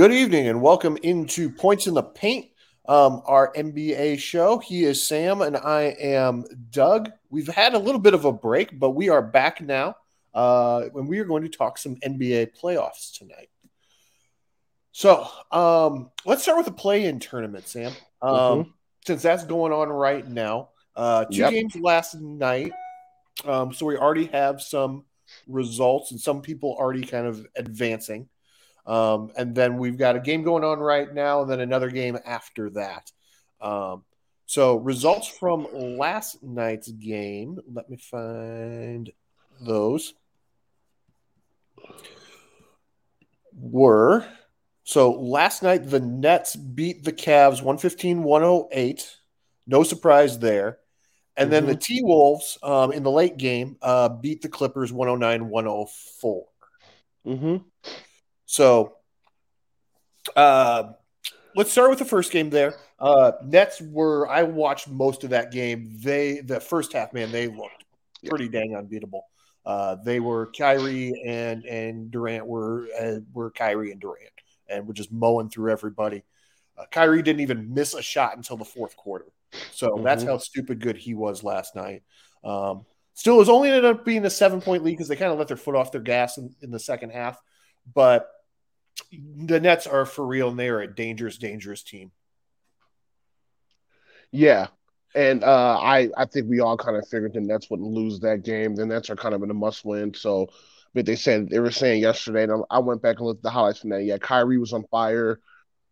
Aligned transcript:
Good 0.00 0.12
evening 0.12 0.48
and 0.48 0.62
welcome 0.62 0.96
into 1.02 1.50
Points 1.50 1.86
in 1.86 1.92
the 1.92 2.02
Paint, 2.02 2.46
um, 2.88 3.20
our 3.26 3.52
NBA 3.52 4.18
show. 4.18 4.56
He 4.56 4.84
is 4.84 5.06
Sam 5.06 5.42
and 5.42 5.58
I 5.58 5.94
am 6.00 6.46
Doug. 6.70 7.10
We've 7.28 7.46
had 7.46 7.74
a 7.74 7.78
little 7.78 8.00
bit 8.00 8.14
of 8.14 8.24
a 8.24 8.32
break, 8.32 8.78
but 8.80 8.92
we 8.92 9.10
are 9.10 9.20
back 9.20 9.60
now 9.60 9.96
uh, 10.32 10.84
and 10.94 11.06
we 11.06 11.18
are 11.18 11.26
going 11.26 11.42
to 11.42 11.50
talk 11.50 11.76
some 11.76 11.96
NBA 11.96 12.58
playoffs 12.58 13.18
tonight. 13.18 13.50
So 14.92 15.28
um, 15.52 16.10
let's 16.24 16.44
start 16.44 16.56
with 16.56 16.64
the 16.64 16.72
play 16.72 17.04
in 17.04 17.20
tournament, 17.20 17.68
Sam. 17.68 17.92
Um, 18.22 18.32
mm-hmm. 18.32 18.70
Since 19.06 19.20
that's 19.20 19.44
going 19.44 19.74
on 19.74 19.90
right 19.90 20.26
now, 20.26 20.70
uh, 20.96 21.26
two 21.26 21.40
yep. 21.40 21.50
games 21.50 21.76
last 21.76 22.14
night. 22.14 22.72
Um, 23.44 23.74
so 23.74 23.84
we 23.84 23.98
already 23.98 24.28
have 24.28 24.62
some 24.62 25.04
results 25.46 26.10
and 26.10 26.18
some 26.18 26.40
people 26.40 26.74
already 26.78 27.02
kind 27.02 27.26
of 27.26 27.46
advancing. 27.54 28.30
Um, 28.90 29.30
and 29.36 29.54
then 29.54 29.78
we've 29.78 29.96
got 29.96 30.16
a 30.16 30.20
game 30.20 30.42
going 30.42 30.64
on 30.64 30.80
right 30.80 31.14
now, 31.14 31.42
and 31.42 31.50
then 31.50 31.60
another 31.60 31.90
game 31.90 32.18
after 32.26 32.70
that. 32.70 33.12
Um, 33.60 34.02
so 34.46 34.78
results 34.78 35.28
from 35.28 35.68
last 35.72 36.42
night's 36.42 36.90
game. 36.90 37.60
Let 37.72 37.88
me 37.88 37.98
find 37.98 39.12
those. 39.60 40.14
Were 43.54 44.26
so 44.82 45.12
last 45.12 45.62
night 45.62 45.88
the 45.88 46.00
Nets 46.00 46.56
beat 46.56 47.04
the 47.04 47.12
Cavs 47.12 47.62
115 47.62 48.24
108. 48.24 49.16
No 49.68 49.84
surprise 49.84 50.40
there. 50.40 50.78
And 51.36 51.44
mm-hmm. 51.46 51.52
then 51.52 51.66
the 51.66 51.72
mm-hmm. 51.74 51.78
T 51.78 52.00
Wolves 52.02 52.58
um, 52.64 52.90
in 52.90 53.04
the 53.04 53.10
late 53.12 53.36
game 53.36 53.76
uh, 53.82 54.08
beat 54.08 54.42
the 54.42 54.48
Clippers 54.48 54.92
109 54.92 55.48
104. 55.48 56.46
Mm-hmm. 57.24 57.56
So 58.50 58.96
uh, 60.34 60.94
let's 61.54 61.70
start 61.70 61.88
with 61.88 62.00
the 62.00 62.04
first 62.04 62.32
game 62.32 62.50
there. 62.50 62.74
Uh, 62.98 63.30
Nets 63.44 63.80
were, 63.80 64.28
I 64.28 64.42
watched 64.42 64.88
most 64.88 65.22
of 65.22 65.30
that 65.30 65.52
game. 65.52 65.96
They, 66.00 66.40
the 66.40 66.58
first 66.58 66.92
half, 66.92 67.12
man, 67.12 67.30
they 67.30 67.46
looked 67.46 67.84
pretty 68.26 68.48
dang 68.48 68.74
unbeatable. 68.74 69.24
Uh, 69.64 69.94
they 70.04 70.18
were 70.18 70.50
Kyrie 70.58 71.22
and 71.24 71.64
and 71.64 72.10
Durant 72.10 72.44
were 72.44 72.88
uh, 73.00 73.20
were 73.32 73.52
Kyrie 73.52 73.92
and 73.92 74.00
Durant, 74.00 74.32
and 74.68 74.84
were 74.84 74.94
just 74.94 75.12
mowing 75.12 75.48
through 75.48 75.70
everybody. 75.70 76.24
Uh, 76.76 76.86
Kyrie 76.90 77.22
didn't 77.22 77.40
even 77.40 77.72
miss 77.72 77.94
a 77.94 78.02
shot 78.02 78.36
until 78.36 78.56
the 78.56 78.64
fourth 78.64 78.96
quarter, 78.96 79.26
so 79.70 79.90
mm-hmm. 79.90 80.02
that's 80.02 80.24
how 80.24 80.38
stupid 80.38 80.80
good 80.80 80.96
he 80.96 81.14
was 81.14 81.44
last 81.44 81.76
night. 81.76 82.02
Um, 82.42 82.84
still, 83.14 83.34
it 83.34 83.38
was 83.38 83.50
only 83.50 83.68
ended 83.68 83.84
up 83.84 84.04
being 84.04 84.24
a 84.24 84.30
seven 84.30 84.60
point 84.62 84.82
lead 84.82 84.92
because 84.92 85.08
they 85.08 85.14
kind 85.14 85.30
of 85.30 85.38
let 85.38 85.46
their 85.46 85.58
foot 85.58 85.76
off 85.76 85.92
their 85.92 86.00
gas 86.00 86.38
in, 86.38 86.52
in 86.62 86.70
the 86.70 86.80
second 86.80 87.10
half, 87.10 87.38
but 87.94 88.28
the 89.12 89.60
Nets 89.60 89.86
are 89.86 90.06
for 90.06 90.26
real 90.26 90.48
and 90.48 90.58
they 90.58 90.68
are 90.68 90.80
a 90.80 90.94
dangerous, 90.94 91.38
dangerous 91.38 91.82
team. 91.82 92.12
Yeah. 94.30 94.68
And 95.14 95.42
uh, 95.42 95.78
I, 95.80 96.08
I 96.16 96.24
think 96.26 96.48
we 96.48 96.60
all 96.60 96.76
kind 96.76 96.96
of 96.96 97.08
figured 97.08 97.34
the 97.34 97.40
Nets 97.40 97.68
wouldn't 97.68 97.90
lose 97.90 98.20
that 98.20 98.44
game. 98.44 98.76
The 98.76 98.86
Nets 98.86 99.10
are 99.10 99.16
kind 99.16 99.34
of 99.34 99.42
in 99.42 99.50
a 99.50 99.54
must 99.54 99.84
win. 99.84 100.14
So, 100.14 100.48
but 100.94 101.06
they 101.06 101.16
said 101.16 101.48
they 101.48 101.58
were 101.58 101.72
saying 101.72 102.02
yesterday, 102.02 102.44
and 102.44 102.64
I 102.70 102.78
went 102.78 103.02
back 103.02 103.18
and 103.18 103.26
looked 103.26 103.40
at 103.40 103.42
the 103.42 103.50
highlights 103.50 103.80
from 103.80 103.90
that. 103.90 104.04
Yeah, 104.04 104.18
Kyrie 104.18 104.58
was 104.58 104.72
on 104.72 104.84
fire. 104.90 105.40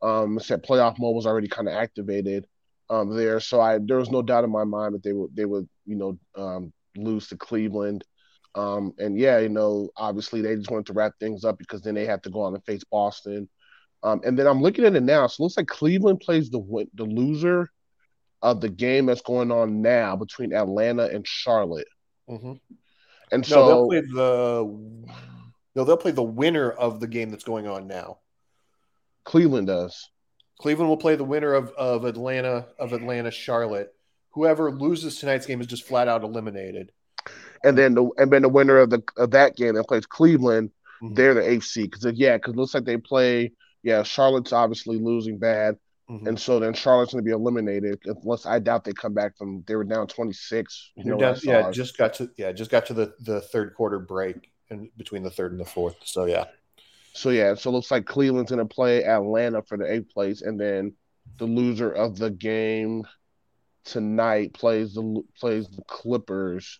Um, 0.00 0.38
said 0.38 0.62
playoff 0.62 0.98
mode 1.00 1.16
was 1.16 1.26
already 1.26 1.48
kind 1.48 1.66
of 1.66 1.74
activated 1.74 2.46
um, 2.90 3.16
there. 3.16 3.40
So 3.40 3.60
I 3.60 3.78
there 3.78 3.96
was 3.96 4.10
no 4.10 4.22
doubt 4.22 4.44
in 4.44 4.50
my 4.50 4.64
mind 4.64 4.94
that 4.94 5.02
they 5.02 5.12
would 5.12 5.34
they 5.34 5.44
would 5.44 5.68
you 5.84 5.96
know 5.96 6.18
um, 6.36 6.72
lose 6.96 7.28
to 7.28 7.36
Cleveland. 7.36 8.04
Um, 8.58 8.92
and 8.98 9.16
yeah, 9.16 9.38
you 9.38 9.48
know, 9.48 9.88
obviously 9.96 10.42
they 10.42 10.56
just 10.56 10.70
wanted 10.70 10.86
to 10.86 10.92
wrap 10.92 11.12
things 11.20 11.44
up 11.44 11.58
because 11.58 11.80
then 11.80 11.94
they 11.94 12.06
have 12.06 12.22
to 12.22 12.30
go 12.30 12.40
on 12.40 12.54
and 12.54 12.64
face 12.64 12.82
Boston. 12.90 13.48
Um, 14.02 14.20
and 14.24 14.36
then 14.36 14.48
I'm 14.48 14.60
looking 14.60 14.84
at 14.84 14.96
it 14.96 15.02
now. 15.02 15.28
So 15.28 15.40
it 15.40 15.44
looks 15.44 15.56
like 15.56 15.68
Cleveland 15.68 16.20
plays 16.20 16.50
the 16.50 16.86
the 16.94 17.04
loser 17.04 17.70
of 18.42 18.60
the 18.60 18.68
game 18.68 19.06
that's 19.06 19.22
going 19.22 19.52
on 19.52 19.80
now 19.80 20.16
between 20.16 20.52
Atlanta 20.52 21.04
and 21.04 21.26
Charlotte. 21.26 21.86
Mm-hmm. 22.28 22.54
And 23.30 23.46
so 23.46 23.66
they'll 23.66 23.88
play 23.88 24.00
the 24.00 25.06
no, 25.76 25.84
they'll 25.84 25.96
play 25.96 26.10
the 26.10 26.22
winner 26.22 26.70
of 26.70 26.98
the 26.98 27.06
game 27.06 27.30
that's 27.30 27.44
going 27.44 27.68
on 27.68 27.86
now. 27.86 28.18
Cleveland 29.24 29.68
does. 29.68 30.10
Cleveland 30.60 30.88
will 30.88 30.96
play 30.96 31.14
the 31.14 31.22
winner 31.22 31.54
of, 31.54 31.70
of 31.78 32.04
Atlanta 32.04 32.66
of 32.76 32.92
Atlanta 32.92 33.30
Charlotte. 33.30 33.94
Whoever 34.30 34.72
loses 34.72 35.20
tonight's 35.20 35.46
game 35.46 35.60
is 35.60 35.68
just 35.68 35.84
flat 35.84 36.08
out 36.08 36.24
eliminated 36.24 36.90
and 37.64 37.76
then 37.76 37.94
the 37.94 38.08
and 38.18 38.32
then 38.32 38.42
the 38.42 38.48
winner 38.48 38.78
of 38.78 38.90
the 38.90 39.02
of 39.16 39.30
that 39.32 39.56
game 39.56 39.74
that 39.74 39.84
plays 39.84 40.06
Cleveland, 40.06 40.70
mm-hmm. 41.02 41.14
they're 41.14 41.34
the 41.34 41.48
eighth 41.48 41.64
seed 41.64 41.90
because 41.90 42.04
yeah, 42.16 42.36
because 42.36 42.56
looks 42.56 42.74
like 42.74 42.84
they 42.84 42.96
play. 42.96 43.52
Yeah, 43.82 44.02
Charlotte's 44.02 44.52
obviously 44.52 44.98
losing 44.98 45.38
bad, 45.38 45.76
mm-hmm. 46.10 46.26
and 46.26 46.38
so 46.38 46.58
then 46.58 46.74
Charlotte's 46.74 47.12
going 47.12 47.24
to 47.24 47.28
be 47.28 47.34
eliminated 47.34 48.00
unless 48.04 48.44
I 48.44 48.58
doubt 48.58 48.84
they 48.84 48.92
come 48.92 49.14
back 49.14 49.36
from. 49.36 49.64
They 49.66 49.76
were 49.76 49.84
down 49.84 50.06
twenty 50.06 50.32
six. 50.32 50.90
You 50.96 51.04
know, 51.04 51.18
down, 51.18 51.36
yeah, 51.42 51.70
just 51.70 51.96
got 51.96 52.14
to 52.14 52.30
yeah, 52.36 52.52
just 52.52 52.70
got 52.70 52.86
to 52.86 52.94
the 52.94 53.14
the 53.20 53.40
third 53.40 53.74
quarter 53.74 53.98
break 53.98 54.50
and 54.70 54.88
between 54.96 55.22
the 55.22 55.30
third 55.30 55.52
and 55.52 55.60
the 55.60 55.64
fourth. 55.64 55.96
So 56.04 56.26
yeah. 56.26 56.46
So 57.14 57.30
yeah, 57.30 57.54
so 57.54 57.70
it 57.70 57.72
looks 57.72 57.90
like 57.90 58.06
Cleveland's 58.06 58.50
going 58.50 58.66
to 58.66 58.74
play 58.74 59.04
Atlanta 59.04 59.62
for 59.62 59.76
the 59.76 59.92
eighth 59.92 60.10
place, 60.10 60.42
and 60.42 60.60
then 60.60 60.94
the 61.38 61.46
loser 61.46 61.90
of 61.90 62.16
the 62.18 62.30
game 62.30 63.04
tonight 63.84 64.52
plays 64.52 64.94
the 64.94 65.22
plays 65.40 65.66
the 65.68 65.82
Clippers 65.84 66.78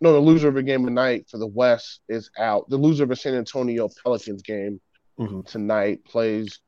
no, 0.00 0.12
the 0.12 0.20
loser 0.20 0.48
of 0.48 0.56
a 0.56 0.62
game 0.62 0.84
tonight 0.84 1.26
for 1.28 1.38
the 1.38 1.46
West 1.46 2.00
is 2.08 2.30
out. 2.38 2.68
The 2.68 2.76
loser 2.76 3.04
of 3.04 3.10
a 3.10 3.16
San 3.16 3.34
Antonio 3.34 3.88
Pelicans 4.02 4.42
game 4.42 4.80
mm-hmm. 5.18 5.40
tonight 5.42 6.04
plays 6.04 6.60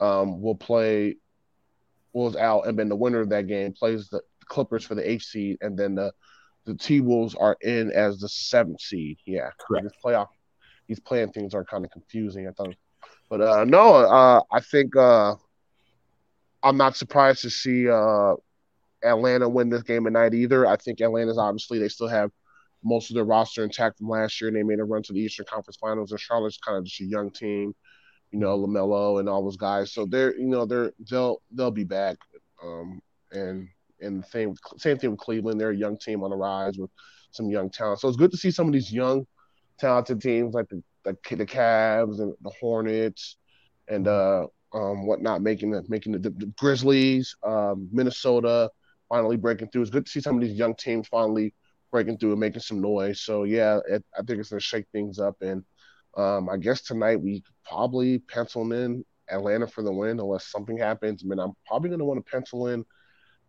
um 0.00 0.42
will 0.42 0.54
play 0.54 1.16
was 2.12 2.36
out, 2.36 2.66
and 2.66 2.78
then 2.78 2.88
the 2.88 2.96
winner 2.96 3.20
of 3.20 3.30
that 3.30 3.46
game 3.46 3.72
plays 3.72 4.08
the 4.08 4.20
Clippers 4.46 4.84
for 4.84 4.94
the 4.94 5.08
eighth 5.08 5.22
seed, 5.22 5.58
and 5.60 5.78
then 5.78 5.94
the 5.94 6.12
the 6.66 6.74
T 6.74 7.00
Wolves 7.00 7.34
are 7.34 7.56
in 7.60 7.90
as 7.92 8.18
the 8.18 8.28
seventh 8.28 8.80
seed. 8.80 9.18
Yeah, 9.26 9.50
correct. 9.58 9.84
This 9.84 9.92
playoff, 10.04 10.28
these 10.86 11.00
playing 11.00 11.32
things 11.32 11.54
are 11.54 11.64
kind 11.64 11.84
of 11.84 11.90
confusing. 11.90 12.46
I 12.46 12.52
thought, 12.52 12.74
but 13.30 13.40
uh 13.40 13.64
no, 13.64 13.94
uh 13.94 14.40
I 14.52 14.60
think 14.60 14.94
uh 14.96 15.34
I'm 16.62 16.76
not 16.76 16.96
surprised 16.96 17.42
to 17.42 17.50
see 17.50 17.88
uh 17.88 18.34
Atlanta 19.02 19.48
win 19.48 19.70
this 19.70 19.82
game 19.82 20.04
tonight 20.04 20.34
either. 20.34 20.66
I 20.66 20.76
think 20.76 21.00
Atlanta's 21.00 21.38
obviously 21.38 21.78
they 21.78 21.88
still 21.88 22.08
have 22.08 22.30
most 22.84 23.10
of 23.10 23.14
their 23.14 23.24
roster 23.24 23.64
intact 23.64 23.98
from 23.98 24.08
last 24.08 24.40
year, 24.40 24.48
and 24.48 24.56
they 24.56 24.62
made 24.62 24.78
a 24.78 24.84
run 24.84 25.02
to 25.02 25.12
the 25.12 25.20
Eastern 25.20 25.46
Conference 25.48 25.76
Finals. 25.76 26.10
And 26.10 26.20
Charlotte's 26.20 26.58
kind 26.58 26.78
of 26.78 26.84
just 26.84 27.00
a 27.00 27.04
young 27.04 27.30
team, 27.30 27.74
you 28.30 28.38
know, 28.38 28.58
LaMelo 28.58 29.20
and 29.20 29.28
all 29.28 29.42
those 29.42 29.56
guys. 29.56 29.92
So 29.92 30.06
they're, 30.06 30.36
you 30.36 30.46
know, 30.46 30.66
they're 30.66 30.92
they'll 31.10 31.40
they'll 31.52 31.70
be 31.70 31.84
back. 31.84 32.16
Um, 32.62 33.00
and 33.32 33.68
and 34.00 34.24
same 34.26 34.54
same 34.76 34.98
thing 34.98 35.10
with 35.10 35.20
Cleveland. 35.20 35.60
They're 35.60 35.70
a 35.70 35.76
young 35.76 35.98
team 35.98 36.22
on 36.22 36.30
the 36.30 36.36
rise 36.36 36.76
with 36.78 36.90
some 37.30 37.50
young 37.50 37.70
talent. 37.70 38.00
So 38.00 38.08
it's 38.08 38.16
good 38.16 38.30
to 38.30 38.36
see 38.36 38.50
some 38.50 38.66
of 38.66 38.72
these 38.72 38.92
young, 38.92 39.26
talented 39.78 40.20
teams 40.20 40.54
like 40.54 40.68
the 40.68 40.82
like 41.04 41.16
the 41.22 41.46
Cavs 41.46 42.20
and 42.20 42.34
the 42.42 42.52
Hornets 42.60 43.36
and 43.88 44.08
uh 44.08 44.46
um 44.72 45.06
whatnot 45.06 45.42
making 45.42 45.70
the 45.70 45.82
making 45.88 46.12
the, 46.12 46.18
the 46.18 46.52
Grizzlies, 46.58 47.34
um, 47.42 47.88
Minnesota 47.92 48.70
finally 49.08 49.36
breaking 49.36 49.68
through. 49.68 49.82
It's 49.82 49.90
good 49.90 50.06
to 50.06 50.10
see 50.10 50.20
some 50.20 50.36
of 50.36 50.42
these 50.42 50.56
young 50.56 50.74
teams 50.74 51.08
finally 51.08 51.54
breaking 51.94 52.18
through 52.18 52.32
and 52.32 52.40
making 52.40 52.60
some 52.60 52.80
noise. 52.80 53.20
So 53.20 53.44
yeah, 53.44 53.78
it, 53.88 54.04
I 54.18 54.22
think 54.22 54.40
it's 54.40 54.48
gonna 54.48 54.58
shake 54.58 54.86
things 54.90 55.20
up. 55.20 55.36
And 55.42 55.62
um, 56.16 56.48
I 56.48 56.56
guess 56.56 56.82
tonight 56.82 57.20
we 57.20 57.44
probably 57.64 58.18
pencil 58.18 58.72
in 58.72 59.04
Atlanta 59.30 59.68
for 59.68 59.82
the 59.82 59.92
win 59.92 60.18
unless 60.18 60.46
something 60.46 60.76
happens. 60.76 61.22
I 61.24 61.28
mean, 61.28 61.38
I'm 61.38 61.52
probably 61.68 61.90
gonna 61.90 62.04
want 62.04 62.24
to 62.24 62.28
pencil 62.28 62.66
in 62.66 62.84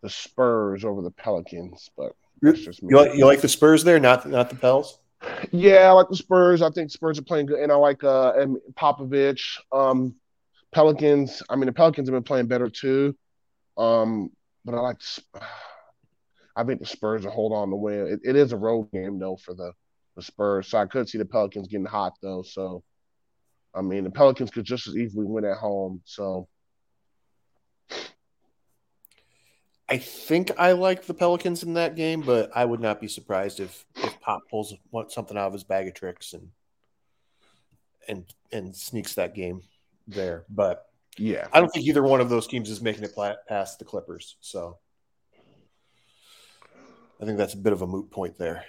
the 0.04 0.12
Spurs 0.12 0.86
over 0.86 1.02
the 1.02 1.10
Pelicans, 1.10 1.90
but 1.98 2.12
that's 2.40 2.60
just 2.60 2.84
me. 2.84 2.90
You 2.92 2.98
like, 2.98 3.18
you 3.18 3.26
like 3.26 3.42
the 3.42 3.50
Spurs 3.50 3.84
there, 3.84 4.00
not 4.00 4.28
not 4.30 4.52
the 4.52 4.56
Pels. 4.56 5.00
Yeah, 5.52 5.90
I 5.90 5.92
like 5.94 6.10
the 6.10 6.16
Spurs. 6.16 6.62
I 6.62 6.70
think 6.70 6.92
Spurs 6.92 7.18
are 7.18 7.24
playing 7.24 7.48
good, 7.48 7.62
and 7.62 7.72
I 7.72 7.76
like 7.76 8.04
uh 8.04 8.34
and 8.38 8.58
Popovich. 8.76 9.58
Um, 9.72 10.14
Pelicans. 10.72 11.41
I 11.50 11.56
mean, 11.56 11.66
the 11.66 11.74
Pelicans 11.74 12.08
have 12.08 12.14
been 12.14 12.22
playing 12.22 12.46
better 12.46 12.70
too. 12.70 13.16
Um, 13.76 14.30
but 14.64 14.76
I 14.76 14.82
like. 14.82 15.02
I 16.55 16.63
think 16.63 16.79
the 16.79 16.85
Spurs 16.85 17.25
will 17.25 17.31
hold 17.31 17.53
on 17.53 17.69
to 17.69 17.75
win. 17.75 18.07
It, 18.07 18.19
it 18.23 18.35
is 18.35 18.53
a 18.53 18.57
road 18.57 18.91
game 18.91 19.19
though 19.19 19.37
for 19.37 19.53
the, 19.53 19.72
the 20.16 20.22
Spurs, 20.22 20.67
so 20.67 20.78
I 20.78 20.85
could 20.85 21.09
see 21.09 21.17
the 21.17 21.25
Pelicans 21.25 21.67
getting 21.67 21.85
hot 21.85 22.13
though. 22.22 22.43
So, 22.43 22.84
I 23.73 23.81
mean, 23.81 24.05
the 24.05 24.11
Pelicans 24.11 24.52
could 24.52 24.63
just 24.63 24.87
as 24.87 24.96
easily 24.96 25.25
win 25.25 25.46
at 25.46 25.57
home. 25.57 26.02
So, 26.05 26.47
I 29.87 29.97
think 29.97 30.52
I 30.57 30.72
like 30.72 31.05
the 31.05 31.13
Pelicans 31.13 31.63
in 31.63 31.73
that 31.73 31.96
game, 31.96 32.22
but 32.22 32.49
I 32.55 32.66
would 32.66 32.79
not 32.79 32.99
be 33.02 33.07
surprised 33.07 33.59
if 33.59 33.85
if 33.97 34.19
Pop 34.22 34.41
pulls 34.49 34.73
something 35.09 35.37
out 35.37 35.47
of 35.47 35.53
his 35.53 35.63
bag 35.63 35.87
of 35.87 35.93
tricks 35.93 36.34
and 36.34 36.49
and 38.07 38.25
and 38.52 38.75
sneaks 38.75 39.16
that 39.16 39.35
game 39.35 39.61
there. 40.07 40.46
But 40.49 40.85
yeah, 41.17 41.47
I 41.53 41.59
don't 41.59 41.69
think 41.69 41.85
either 41.85 42.03
one 42.03 42.22
of 42.22 42.29
those 42.29 42.47
teams 42.47 42.69
is 42.69 42.81
making 42.81 43.03
it 43.03 43.16
past 43.47 43.78
the 43.78 43.85
Clippers. 43.85 44.37
So 44.40 44.79
I 47.26 47.28
think 47.28 47.40
that's 47.40 47.56
a 47.56 47.58
bit 47.58 47.74
of 47.74 47.82
a 47.82 47.88
moot 47.88 48.12
point 48.12 48.38
there. 48.38 48.64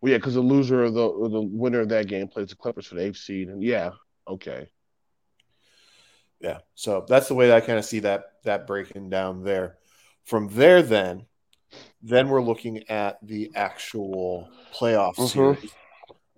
Well, 0.00 0.10
yeah, 0.10 0.16
because 0.16 0.32
the 0.32 0.40
loser 0.40 0.84
of 0.84 0.94
the 0.94 1.28
the 1.28 1.42
winner 1.42 1.80
of 1.80 1.90
that 1.90 2.08
game 2.08 2.26
plays 2.26 2.48
the 2.48 2.56
Clippers 2.56 2.86
for 2.86 2.94
the 2.94 3.02
eighth 3.02 3.18
seed, 3.18 3.48
and 3.48 3.62
yeah, 3.62 3.90
okay. 4.26 4.70
Yeah. 6.40 6.60
So 6.74 7.04
that's 7.06 7.28
the 7.28 7.34
way 7.34 7.52
I 7.52 7.60
kind 7.60 7.78
of 7.78 7.84
see 7.84 7.98
that 8.00 8.24
that 8.44 8.66
breaking 8.66 9.10
down 9.10 9.44
there. 9.44 9.76
From 10.24 10.48
there, 10.48 10.80
then, 10.80 11.26
then 12.02 12.30
we're 12.30 12.40
looking 12.40 12.88
at 12.88 13.18
the 13.22 13.50
actual 13.54 14.48
playoff 14.74 15.16
mm-hmm. 15.16 15.26
series. 15.26 15.70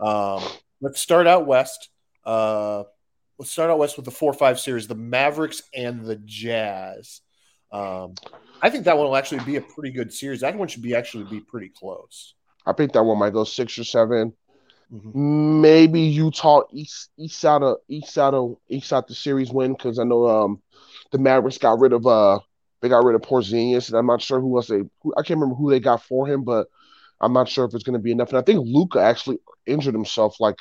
Um, 0.01 0.43
let's 0.81 1.01
start 1.01 1.29
out 1.29 1.47
west. 1.47 1.89
Uh, 2.25 2.83
let's 3.39 3.53
start 3.53 3.71
out 3.71 3.79
west 3.79 3.95
with 3.95 4.07
the 4.07 4.11
four 4.11 4.33
five 4.33 4.59
series, 4.59 4.89
the 4.89 4.97
Mavericks 4.97 5.63
and 5.73 6.05
the 6.05 6.17
Jazz. 6.17 7.21
Um, 7.71 8.17
I 8.61 8.71
think 8.71 8.85
that 8.85 8.97
one 8.97 9.07
will 9.07 9.17
actually 9.17 9.45
be 9.45 9.57
a 9.57 9.61
pretty 9.61 9.91
good 9.91 10.13
series. 10.13 10.41
That 10.41 10.57
one 10.57 10.69
should 10.69 10.83
be 10.83 10.95
actually 10.95 11.25
be 11.25 11.41
pretty 11.41 11.69
close. 11.69 12.35
I 12.67 12.73
think 12.73 12.93
that 12.93 13.03
one 13.03 13.19
might 13.19 13.33
go 13.33 13.45
six 13.45 13.79
or 13.79 13.85
7 13.85 14.33
mm-hmm. 14.93 15.61
Maybe 15.61 16.01
Utah 16.01 16.63
east 16.73 17.11
east 17.17 17.45
out 17.45 17.63
of 17.63 17.79
east 17.89 18.19
out 18.19 18.35
of 18.35 18.57
east 18.69 18.93
out 18.93 19.07
the 19.07 19.15
series 19.15 19.51
win 19.51 19.73
because 19.73 19.99
I 19.99 20.05
know 20.05 20.29
um 20.29 20.63
the 21.13 21.19
Mavericks 21.19 21.59
got 21.59 21.79
rid 21.79 21.93
of 21.93 22.07
uh 22.07 22.41
they 22.81 22.89
got 22.89 23.05
rid 23.05 23.15
of 23.15 23.23
Porzingis 23.23 23.89
and 23.89 23.99
I'm 23.99 24.07
not 24.07 24.23
sure 24.23 24.41
who 24.41 24.57
else 24.57 24.69
they 24.69 24.83
who, 25.03 25.15
I 25.17 25.23
can't 25.23 25.41
remember 25.41 25.55
who 25.55 25.71
they 25.71 25.81
got 25.81 26.03
for 26.03 26.27
him, 26.27 26.45
but 26.45 26.69
I'm 27.21 27.33
not 27.33 27.49
sure 27.49 27.65
if 27.65 27.75
it's 27.75 27.85
going 27.85 27.99
to 27.99 28.03
be 28.03 28.13
enough. 28.13 28.29
And 28.29 28.39
I 28.39 28.43
think 28.43 28.61
Luka 28.65 29.01
actually 29.01 29.39
injured 29.67 29.95
himself 29.95 30.39
like 30.41 30.57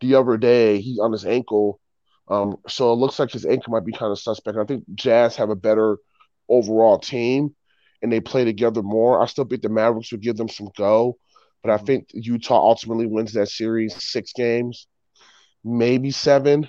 the 0.00 0.14
other 0.14 0.36
day. 0.36 0.80
He's 0.80 1.00
on 1.00 1.10
his 1.10 1.24
ankle, 1.24 1.80
um, 2.28 2.56
so 2.68 2.92
it 2.92 2.96
looks 2.96 3.18
like 3.18 3.32
his 3.32 3.46
ankle 3.46 3.72
might 3.72 3.84
be 3.84 3.92
kind 3.92 4.12
of 4.12 4.18
suspect. 4.18 4.56
I 4.56 4.64
think 4.64 4.84
Jazz 4.94 5.36
have 5.36 5.50
a 5.50 5.56
better 5.56 5.98
overall 6.48 6.98
team 6.98 7.54
and 8.02 8.12
they 8.12 8.20
play 8.20 8.44
together 8.44 8.82
more. 8.82 9.22
I 9.22 9.26
still 9.26 9.44
think 9.44 9.62
the 9.62 9.68
Mavericks 9.68 10.12
would 10.12 10.22
give 10.22 10.36
them 10.36 10.48
some 10.48 10.70
go, 10.76 11.18
but 11.62 11.70
I 11.70 11.76
mm-hmm. 11.76 11.86
think 11.86 12.08
Utah 12.12 12.58
ultimately 12.58 13.06
wins 13.06 13.32
that 13.32 13.48
series 13.48 14.00
six 14.02 14.32
games, 14.32 14.86
maybe 15.64 16.10
seven. 16.10 16.68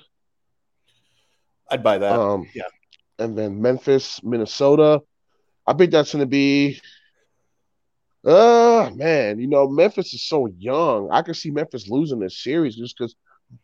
I'd 1.70 1.84
buy 1.84 1.98
that. 1.98 2.20
Um, 2.20 2.48
yeah. 2.56 2.64
And 3.20 3.38
then 3.38 3.62
Memphis, 3.62 4.22
Minnesota. 4.24 5.02
I 5.66 5.74
think 5.74 5.92
that's 5.92 6.14
going 6.14 6.22
to 6.22 6.28
be. 6.28 6.82
Uh 8.26 8.90
man, 8.96 9.40
you 9.40 9.48
know 9.48 9.70
Memphis 9.70 10.14
is 10.14 10.28
so 10.28 10.48
young. 10.58 11.10
I 11.12 11.22
can 11.22 11.34
see 11.34 11.52
Memphis 11.52 11.88
losing 11.88 12.20
this 12.20 12.44
series 12.44 12.76
just 12.76 12.98
because 12.98 13.16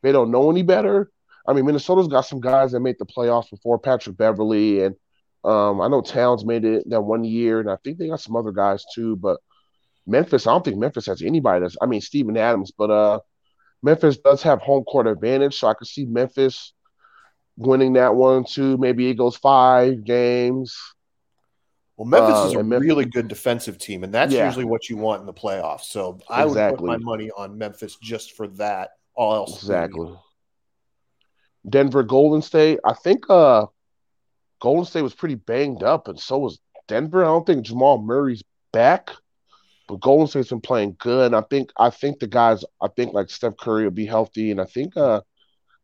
they 0.01 0.12
don't 0.12 0.31
know 0.31 0.50
any 0.50 0.63
better. 0.63 1.12
I 1.48 1.54
mean, 1.54 1.66
Minnesota's 1.66 2.07
got 2.07 2.21
some 2.21 2.39
guys 2.39 2.71
that 2.71 2.80
made 2.80 2.95
the 3.00 3.06
playoffs 3.06 3.50
before 3.50 3.77
Patrick 3.77 4.16
Beverley 4.16 4.83
and 4.83 4.95
um, 5.44 5.81
I 5.81 5.88
know 5.88 6.01
Towns 6.01 6.45
made 6.45 6.66
it 6.66 6.90
that 6.90 7.01
one 7.01 7.24
year, 7.24 7.60
and 7.60 7.69
I 7.69 7.78
think 7.84 7.98
they 7.98 8.07
got 8.07 8.22
some 8.22 8.36
other 8.36 8.51
guys 8.51 8.86
too. 8.94 9.16
But 9.16 9.40
Memphis, 10.07 10.48
I 10.48 10.51
don't 10.51 10.63
think 10.63 10.78
Memphis 10.78 11.06
has 11.07 11.22
anybody 11.22 11.62
that's. 11.62 11.75
I 11.81 11.86
mean, 11.86 12.01
Steven 12.01 12.38
Adams, 12.38 12.72
but 12.78 12.90
uh, 12.90 13.19
Memphis 13.81 14.18
does 14.18 14.42
have 14.44 14.62
home 14.62 14.84
court 14.84 15.07
advantage, 15.07 15.60
so 15.60 15.68
I 15.68 15.74
could 15.74 15.88
see 15.88 16.06
Memphis 16.06 16.74
winning 17.57 17.94
that 17.94 18.16
one 18.16 18.45
too. 18.45 18.78
Maybe 18.78 19.10
it 19.10 19.16
goes 19.16 19.36
five 19.36 20.04
games. 20.04 20.78
Well, 21.98 22.07
Memphis 22.07 22.36
uh, 22.36 22.48
is 22.48 22.54
a 22.54 22.63
Memphis, 22.63 22.88
really 22.88 23.06
good 23.06 23.28
defensive 23.28 23.78
team, 23.78 24.04
and 24.04 24.13
that's 24.13 24.34
yeah. 24.34 24.45
usually 24.45 24.66
what 24.66 24.90
you 24.90 24.98
want 24.98 25.19
in 25.19 25.25
the 25.25 25.34
playoffs. 25.34 25.84
So 25.84 26.19
I 26.30 26.44
exactly. 26.44 26.88
would 26.88 26.94
put 26.94 27.01
my 27.01 27.12
money 27.12 27.30
on 27.36 27.57
Memphis 27.57 27.98
just 28.01 28.36
for 28.36 28.48
that. 28.48 28.92
All 29.16 29.36
else, 29.36 29.62
exactly. 29.62 30.12
Denver, 31.69 32.01
Golden 32.04 32.42
State. 32.42 32.80
I 32.84 32.94
think 32.94 33.30
uh 33.30 33.68
Golden 34.63 34.86
State 34.86 35.01
was 35.01 35.13
pretty 35.13 35.36
banged 35.36 35.83
up, 35.83 36.07
and 36.07 36.18
so 36.18 36.38
was 36.38 36.57
Denver. 36.88 37.21
I 37.21 37.27
don't 37.27 37.45
think 37.45 37.65
Jamal 37.65 38.01
Murray's 38.01 38.45
back, 38.71 39.10
but 39.89 40.00
Golden 40.00 40.25
State's 40.25 40.51
been 40.51 40.62
playing 40.62 40.95
good. 41.00 41.33
I 41.33 41.42
think 41.42 41.71
I 41.75 41.89
think 41.89 42.19
the 42.19 42.27
guys 42.27 42.63
I 42.81 42.88
think 42.88 43.13
like 43.13 43.30
Steph 43.30 43.57
Curry 43.57 43.83
will 43.83 43.92
be 43.92 44.06
healthy, 44.06 44.51
and 44.51 44.62
I 44.62 44.63
think 44.63 44.95
uh 44.95 45.19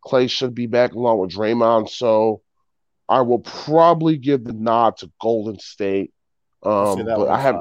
Klay 0.06 0.30
should 0.30 0.56
be 0.56 0.66
back 0.66 0.94
along 0.94 1.20
with 1.20 1.32
Draymond. 1.32 1.90
So 1.90 2.42
I 3.10 3.20
will 3.20 3.40
probably 3.40 4.16
give 4.16 4.46
the 4.46 4.54
nod 4.54 4.96
to 5.00 5.12
Golden 5.20 5.60
State. 5.60 6.14
Um, 6.64 7.04
but 7.04 7.28
I 7.28 7.42
have, 7.42 7.58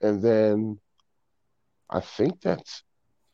and 0.00 0.22
then 0.22 0.78
I 1.90 2.00
think 2.00 2.40
that's 2.40 2.82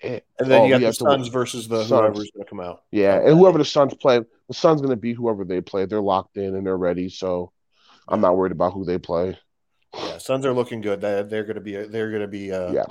it. 0.01 0.27
And 0.41 0.51
then 0.51 0.63
oh, 0.63 0.65
you 0.65 0.71
got 0.73 0.81
the 0.81 0.93
Suns 0.93 1.29
versus 1.29 1.69
the 1.69 1.85
Suns. 1.85 1.91
whoever's 1.91 2.31
going 2.33 2.45
to 2.45 2.51
come 2.51 2.59
out. 2.59 2.83
Yeah, 2.91 3.21
and 3.21 3.39
whoever 3.39 3.59
the 3.59 3.65
Suns 3.65 3.95
play, 3.95 4.23
the 4.49 4.55
Suns 4.55 4.81
going 4.81 4.91
to 4.91 4.97
be 4.97 5.13
whoever 5.13 5.45
they 5.45 5.61
play. 5.61 5.87
They're 5.87 6.01
locked 6.01 6.37
in 6.37 6.55
and 6.55 6.67
they're 6.67 6.77
ready. 6.77 7.09
So 7.09 7.53
I'm 8.09 8.21
not 8.21 8.37
worried 8.37 8.53
about 8.53 8.73
who 8.73 8.85
they 8.85 8.99
play. 8.99 9.39
Yeah, 9.95 10.19
Suns 10.19 10.47
are 10.47 10.53
looking 10.53 10.81
good. 10.81 11.01
They're, 11.01 11.25
they're 11.25 11.45
going 11.45 11.57
to 11.57 11.61
be 11.61 11.77
a, 11.77 11.87
they're 11.87 12.11
going 12.11 12.23
to 12.23 12.29
be 12.29 12.51
a, 12.51 12.73
yeah. 12.73 12.85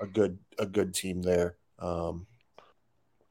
a 0.00 0.06
good 0.06 0.38
a 0.58 0.66
good 0.66 0.94
team 0.94 1.22
there. 1.22 1.56
Um, 1.78 2.26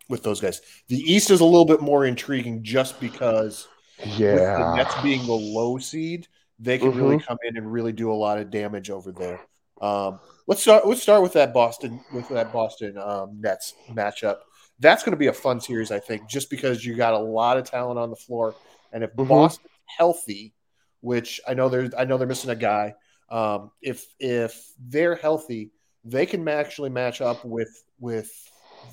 with 0.10 0.24
those 0.24 0.42
guys, 0.42 0.62
the 0.88 0.98
East 0.98 1.30
is 1.30 1.40
a 1.40 1.46
little 1.46 1.66
bit 1.66 1.82
more 1.82 2.06
intriguing 2.06 2.64
just 2.64 3.00
because 3.00 3.68
yeah, 4.04 4.58
the 4.58 4.76
Nets 4.76 5.02
being 5.04 5.26
the 5.26 5.34
low 5.34 5.78
seed, 5.78 6.28
they 6.58 6.78
can 6.78 6.92
mm-hmm. 6.92 7.00
really 7.00 7.20
come 7.20 7.38
in 7.44 7.58
and 7.58 7.72
really 7.72 7.92
do 7.92 8.12
a 8.12 8.14
lot 8.16 8.40
of 8.40 8.50
damage 8.50 8.90
over 8.90 9.12
there. 9.12 9.40
Um, 9.82 10.20
let's 10.48 10.62
start. 10.62 10.88
Let's 10.88 11.02
start 11.02 11.22
with 11.22 11.34
that 11.34 11.54
Boston 11.54 12.02
with 12.14 12.28
that 12.30 12.52
Boston 12.52 12.98
um, 12.98 13.40
Nets 13.40 13.76
matchup. 13.92 14.38
That's 14.80 15.04
going 15.04 15.12
to 15.12 15.18
be 15.18 15.28
a 15.28 15.34
fun 15.34 15.60
series, 15.60 15.92
I 15.92 16.00
think, 16.00 16.28
just 16.28 16.50
because 16.50 16.86
you 16.86 16.96
got 16.96 17.14
a 17.14 17.20
lot 17.20 17.58
of 17.58 17.70
talent 17.70 18.00
on 18.00 18.10
the 18.10 18.16
floor, 18.16 18.56
and 18.94 19.04
if 19.04 19.12
mm-hmm. 19.12 19.28
Boston's 19.28 19.68
healthy, 19.86 20.54
which 21.02 21.42
I 21.48 21.54
know 21.54 21.70
they're 21.70 21.90
I 21.98 22.06
know 22.06 22.18
they're 22.18 22.28
missing 22.28 22.50
a 22.50 22.56
guy. 22.56 22.96
Um, 23.30 23.72
if 23.82 24.06
if 24.20 24.72
they're 24.80 25.16
healthy, 25.16 25.72
they 26.04 26.26
can 26.26 26.48
actually 26.48 26.90
match 26.90 27.22
up 27.22 27.44
with 27.46 27.84
with 28.00 28.32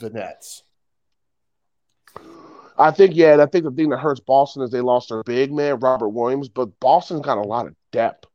the 0.00 0.10
Nets. 0.10 0.62
I 2.78 2.90
think 2.90 3.14
yeah, 3.14 3.32
and 3.32 3.42
I 3.42 3.46
think 3.46 3.64
the 3.64 3.70
thing 3.70 3.88
that 3.90 3.98
hurts 3.98 4.20
Boston 4.20 4.62
is 4.62 4.70
they 4.70 4.80
lost 4.80 5.08
their 5.08 5.22
big 5.22 5.52
man 5.52 5.78
Robert 5.78 6.10
Williams, 6.10 6.48
but 6.48 6.78
Boston's 6.80 7.22
got 7.22 7.38
a 7.38 7.42
lot 7.42 7.66
of 7.66 7.74
depth 7.92 8.26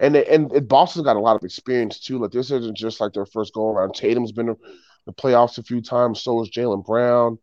and 0.00 0.14
they, 0.14 0.24
and, 0.26 0.50
and 0.50 0.66
Boston's 0.66 1.04
got 1.04 1.16
a 1.16 1.20
lot 1.20 1.36
of 1.36 1.44
experience 1.44 2.00
too. 2.00 2.18
Like 2.18 2.32
this 2.32 2.50
isn't 2.50 2.76
just 2.76 3.00
like 3.00 3.12
their 3.12 3.26
first 3.26 3.52
go 3.52 3.68
around. 3.68 3.94
Tatum's 3.94 4.32
been 4.32 4.56
the 5.06 5.12
playoffs 5.12 5.58
a 5.58 5.62
few 5.62 5.80
times. 5.80 6.22
So 6.22 6.42
is 6.42 6.50
Jaylen 6.50 6.84
Brown. 6.84 7.38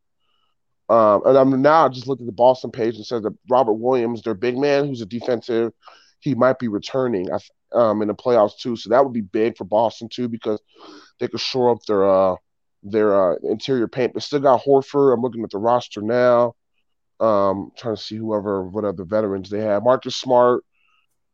Um, 0.90 1.22
and 1.26 1.38
I'm 1.38 1.62
now 1.62 1.90
just 1.90 2.08
looked 2.08 2.22
at 2.22 2.28
the 2.28 2.32
Boston 2.32 2.72
page 2.72 2.96
and 2.96 3.06
said 3.06 3.24
that 3.24 3.38
Robert 3.50 3.74
Williams, 3.74 4.22
their 4.22 4.34
big 4.34 4.58
man, 4.58 4.88
who's 4.88 5.02
a 5.02 5.06
defensive, 5.06 5.74
he 6.20 6.34
might 6.34 6.60
be 6.60 6.68
returning 6.68 7.28
um, 7.74 8.02
in 8.02 8.08
the 8.08 8.16
playoffs 8.16 8.58
too. 8.58 8.76
So 8.76 8.90
that 8.90 9.04
would 9.04 9.14
be 9.14 9.22
big 9.22 9.58
for 9.58 9.66
Boston 9.66 10.08
too 10.10 10.30
because 10.30 10.62
they 11.20 11.28
could 11.28 11.40
shore 11.42 11.72
up 11.72 11.80
their 11.88 12.10
uh, 12.10 12.36
their 12.84 13.34
uh, 13.34 13.36
interior 13.44 13.88
paint. 13.88 14.14
But 14.14 14.24
still 14.24 14.40
got 14.40 14.64
Horford. 14.64 15.14
I'm 15.14 15.22
looking 15.22 15.44
at 15.44 15.50
the 15.52 15.58
roster 15.58 16.02
now. 16.02 16.56
Um, 17.20 17.72
trying 17.76 17.96
to 17.96 18.02
see 18.02 18.16
whoever, 18.16 18.64
what 18.64 18.86
other 18.86 19.04
veterans 19.04 19.50
they 19.50 19.62
have. 19.62 19.84
Marcus 19.84 20.16
Smart, 20.16 20.64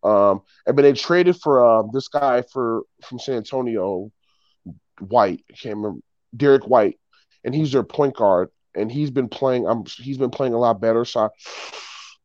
um, 0.02 0.42
and 0.66 0.78
but 0.78 0.84
they 0.84 0.94
traded 0.94 1.36
for 1.36 1.64
uh, 1.64 1.84
this 1.92 2.08
guy 2.08 2.42
for 2.42 2.84
from 3.04 3.20
San 3.20 3.36
Antonio, 3.36 4.10
White. 5.00 5.44
I 5.52 5.54
can't 5.54 5.76
remember 5.76 6.00
Derrick 6.36 6.68
White, 6.68 7.00
and 7.44 7.54
he's 7.54 7.72
their 7.72 7.84
point 7.84 8.16
guard, 8.16 8.50
and 8.76 8.92
he's 8.92 9.12
been 9.12 9.30
playing. 9.30 9.68
I'm 9.68 9.86
he's 9.86 10.18
been 10.18 10.30
playing 10.30 10.54
a 10.54 10.60
lot 10.60 10.82
better. 10.82 11.06
So, 11.06 11.22
I, 11.22 11.30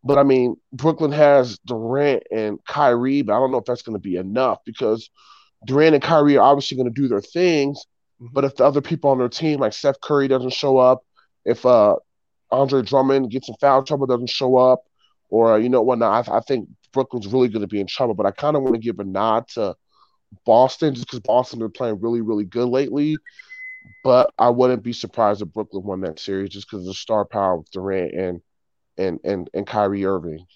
but 0.05 0.19
I 0.19 0.23
mean, 0.23 0.57
Brooklyn 0.73 1.13
has 1.13 1.59
Durant 1.67 2.23
and 2.31 2.59
Kyrie, 2.67 3.23
but 3.23 3.35
I 3.35 3.39
don't 3.39 3.51
know 3.51 3.59
if 3.59 3.65
that's 3.65 3.83
going 3.83 3.97
to 3.97 4.03
be 4.03 4.17
enough 4.17 4.59
because 4.65 5.11
Durant 5.67 5.95
and 5.95 6.03
Kyrie 6.03 6.37
are 6.37 6.43
obviously 6.43 6.77
going 6.77 6.93
to 6.93 7.01
do 7.01 7.09
their 7.09 7.21
things. 7.21 7.85
Mm-hmm. 8.21 8.33
But 8.33 8.45
if 8.45 8.57
the 8.57 8.65
other 8.65 8.81
people 8.81 9.11
on 9.11 9.19
their 9.19 9.29
team, 9.29 9.61
like 9.61 9.73
Seth 9.73 10.01
Curry, 10.01 10.29
doesn't 10.29 10.53
show 10.53 10.79
up, 10.79 11.05
if 11.45 11.65
uh, 11.67 11.97
Andre 12.51 12.83
Drummond 12.83 13.31
gets 13.31 13.49
in 13.49 13.55
foul 13.61 13.83
trouble, 13.83 14.07
doesn't 14.07 14.31
show 14.31 14.57
up, 14.57 14.85
or 15.31 15.59
you 15.59 15.69
know 15.69 15.83
whatnot, 15.83 16.29
I, 16.29 16.39
I 16.39 16.41
think 16.41 16.69
Brooklyn's 16.93 17.27
really 17.27 17.49
going 17.49 17.63
to 17.63 17.69
be 17.69 17.81
in 17.81 17.87
trouble. 17.87 18.15
But 18.15 18.27
I 18.27 18.31
kind 18.31 18.57
of 18.57 18.63
want 18.63 18.75
to 18.75 18.81
give 18.81 18.99
a 18.99 19.05
nod 19.05 19.49
to 19.49 19.77
Boston 20.45 20.95
just 20.95 21.07
because 21.07 21.21
Boston 21.21 21.59
been 21.59 21.71
playing 21.71 22.01
really, 22.01 22.21
really 22.21 22.45
good 22.45 22.69
lately. 22.69 23.17
But 24.05 24.33
I 24.39 24.51
wouldn't 24.51 24.83
be 24.83 24.93
surprised 24.93 25.43
if 25.43 25.49
Brooklyn 25.49 25.85
won 25.85 26.01
that 26.03 26.19
series 26.19 26.51
just 26.51 26.69
because 26.69 26.81
of 26.81 26.87
the 26.87 26.95
star 26.95 27.25
power 27.25 27.59
of 27.59 27.71
Durant 27.71 28.15
and 28.15 28.41
and 28.97 29.21
and 29.25 29.51
and 29.55 29.67
Kyrie 29.67 30.05
Irving. 30.05 30.47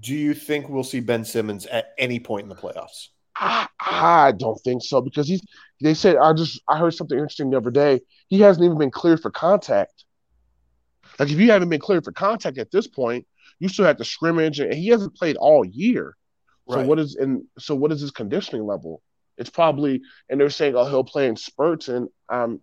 Do 0.00 0.14
you 0.14 0.34
think 0.34 0.68
we'll 0.68 0.84
see 0.84 1.00
Ben 1.00 1.24
Simmons 1.24 1.66
at 1.66 1.92
any 1.98 2.18
point 2.18 2.44
in 2.44 2.48
the 2.48 2.54
playoffs? 2.54 3.08
I, 3.36 3.66
I 3.80 4.32
don't 4.32 4.58
think 4.62 4.82
so 4.82 5.00
because 5.00 5.28
he's. 5.28 5.42
They 5.80 5.94
said 5.94 6.16
I 6.16 6.32
just 6.32 6.62
I 6.68 6.78
heard 6.78 6.94
something 6.94 7.18
interesting 7.18 7.50
the 7.50 7.56
other 7.56 7.70
day. 7.70 8.00
He 8.28 8.40
hasn't 8.40 8.64
even 8.64 8.78
been 8.78 8.90
cleared 8.90 9.20
for 9.20 9.30
contact. 9.30 10.04
Like 11.18 11.30
if 11.30 11.38
you 11.38 11.50
haven't 11.50 11.68
been 11.68 11.80
cleared 11.80 12.04
for 12.04 12.12
contact 12.12 12.58
at 12.58 12.70
this 12.70 12.86
point, 12.86 13.26
you 13.58 13.68
still 13.68 13.84
have 13.84 13.96
to 13.98 14.04
scrimmage, 14.04 14.60
and 14.60 14.72
he 14.72 14.88
hasn't 14.88 15.14
played 15.14 15.36
all 15.36 15.64
year. 15.64 16.16
So 16.68 16.76
right. 16.76 16.86
what 16.86 16.98
is 16.98 17.16
and 17.16 17.42
so 17.58 17.74
what 17.74 17.92
is 17.92 18.00
his 18.00 18.12
conditioning 18.12 18.64
level? 18.64 19.02
It's 19.38 19.50
probably 19.50 20.02
and 20.28 20.40
they're 20.40 20.50
saying 20.50 20.74
oh 20.76 20.84
he'll 20.84 21.04
play 21.04 21.28
in 21.28 21.36
spurts, 21.36 21.88
and 21.88 22.08
um, 22.28 22.60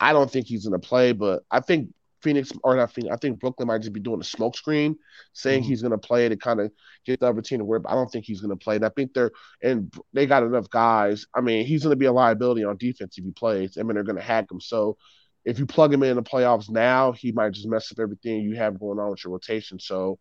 I 0.00 0.12
don't 0.12 0.30
think 0.30 0.46
he's 0.46 0.64
gonna 0.64 0.78
play, 0.78 1.12
but 1.12 1.42
I 1.50 1.60
think 1.60 1.90
Phoenix 2.22 2.52
or 2.62 2.76
not 2.76 2.92
Phoenix, 2.92 3.12
I 3.12 3.16
think 3.16 3.40
Brooklyn 3.40 3.68
might 3.68 3.82
just 3.82 3.92
be 3.92 4.00
doing 4.00 4.20
a 4.20 4.24
smoke 4.24 4.56
screen, 4.56 4.96
saying 5.32 5.62
mm-hmm. 5.62 5.68
he's 5.68 5.82
gonna 5.82 5.98
play 5.98 6.28
to 6.28 6.36
kind 6.36 6.60
of 6.60 6.70
get 7.04 7.20
the 7.20 7.28
other 7.28 7.42
team 7.42 7.58
to 7.58 7.64
work. 7.64 7.82
But 7.82 7.92
I 7.92 7.94
don't 7.94 8.08
think 8.08 8.24
he's 8.24 8.40
gonna 8.40 8.56
play. 8.56 8.76
And 8.76 8.84
I 8.84 8.90
think 8.90 9.12
they're 9.12 9.32
and 9.62 9.92
they 10.12 10.26
got 10.26 10.42
enough 10.42 10.70
guys. 10.70 11.26
I 11.34 11.40
mean, 11.40 11.66
he's 11.66 11.82
gonna 11.82 11.96
be 11.96 12.06
a 12.06 12.12
liability 12.12 12.64
on 12.64 12.76
defense 12.76 13.18
if 13.18 13.24
he 13.24 13.30
plays. 13.32 13.76
I 13.78 13.82
mean, 13.82 13.94
they're 13.94 14.04
gonna 14.04 14.22
hack 14.22 14.50
him. 14.50 14.60
So 14.60 14.96
if 15.44 15.58
you 15.58 15.66
plug 15.66 15.92
him 15.92 16.02
in 16.02 16.16
the 16.16 16.22
playoffs 16.22 16.70
now, 16.70 17.12
he 17.12 17.32
might 17.32 17.52
just 17.52 17.68
mess 17.68 17.90
up 17.90 17.98
everything 17.98 18.42
you 18.42 18.56
have 18.56 18.78
going 18.78 18.98
on 18.98 19.10
with 19.10 19.24
your 19.24 19.32
rotation. 19.32 19.78
So 19.80 20.18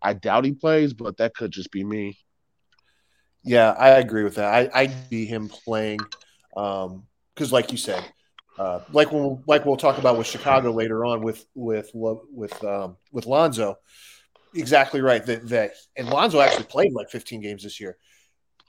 I 0.00 0.12
doubt 0.12 0.44
he 0.44 0.52
plays, 0.52 0.92
but 0.92 1.16
that 1.16 1.34
could 1.34 1.50
just 1.50 1.72
be 1.72 1.84
me. 1.84 2.18
Yeah, 3.42 3.70
I 3.70 3.90
agree 3.90 4.24
with 4.24 4.36
that. 4.36 4.52
I 4.52 4.82
I 4.82 4.86
see 5.08 5.24
him 5.24 5.48
playing 5.48 5.98
because, 6.54 6.92
um, 6.92 7.50
like 7.50 7.72
you 7.72 7.78
said, 7.78 8.04
uh, 8.58 8.80
like 8.92 9.12
we'll 9.12 9.42
like 9.46 9.64
we'll 9.64 9.76
talk 9.76 9.98
about 9.98 10.18
with 10.18 10.26
Chicago 10.26 10.70
later 10.72 11.04
on 11.04 11.22
with 11.22 11.46
with 11.54 11.90
with 11.94 12.62
um, 12.64 12.96
with 13.12 13.26
Lonzo. 13.26 13.78
Exactly 14.54 15.00
right. 15.00 15.24
That 15.24 15.48
that 15.48 15.72
and 15.96 16.08
Lonzo 16.08 16.40
actually 16.40 16.64
played 16.64 16.92
like 16.92 17.08
15 17.10 17.40
games 17.40 17.62
this 17.62 17.80
year. 17.80 17.96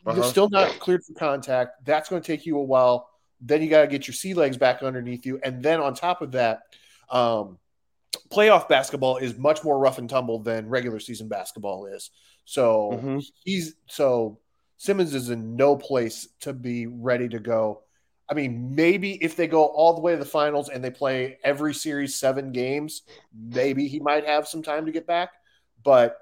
Uh-huh. 0.05 0.15
You're 0.15 0.29
still 0.29 0.49
not 0.49 0.79
cleared 0.79 1.03
for 1.03 1.13
contact. 1.13 1.85
That's 1.85 2.09
going 2.09 2.21
to 2.21 2.25
take 2.25 2.45
you 2.45 2.57
a 2.57 2.63
while. 2.63 3.09
Then 3.41 3.61
you 3.61 3.69
got 3.69 3.81
to 3.81 3.87
get 3.87 4.07
your 4.07 4.13
sea 4.13 4.33
legs 4.33 4.57
back 4.57 4.81
underneath 4.83 5.25
you, 5.25 5.39
and 5.43 5.61
then 5.61 5.79
on 5.79 5.93
top 5.93 6.21
of 6.21 6.31
that, 6.33 6.61
um, 7.09 7.57
playoff 8.29 8.67
basketball 8.69 9.17
is 9.17 9.37
much 9.37 9.63
more 9.63 9.77
rough 9.77 9.97
and 9.97 10.09
tumble 10.09 10.39
than 10.39 10.69
regular 10.69 10.99
season 10.99 11.27
basketball 11.27 11.87
is. 11.87 12.11
So 12.45 12.91
mm-hmm. 12.93 13.19
he's 13.43 13.75
so 13.87 14.39
Simmons 14.81 15.13
is 15.13 15.29
in 15.29 15.55
no 15.55 15.75
place 15.75 16.27
to 16.39 16.53
be 16.53 16.87
ready 16.87 17.29
to 17.29 17.37
go. 17.39 17.83
I 18.27 18.33
mean, 18.33 18.73
maybe 18.73 19.11
if 19.23 19.35
they 19.35 19.45
go 19.45 19.65
all 19.65 19.93
the 19.93 20.01
way 20.01 20.13
to 20.13 20.17
the 20.17 20.25
finals 20.25 20.69
and 20.69 20.83
they 20.83 20.89
play 20.89 21.37
every 21.43 21.75
series 21.75 22.15
seven 22.15 22.51
games, 22.51 23.03
maybe 23.31 23.87
he 23.87 23.99
might 23.99 24.25
have 24.25 24.47
some 24.47 24.63
time 24.63 24.87
to 24.87 24.91
get 24.91 25.05
back. 25.05 25.33
But 25.83 26.17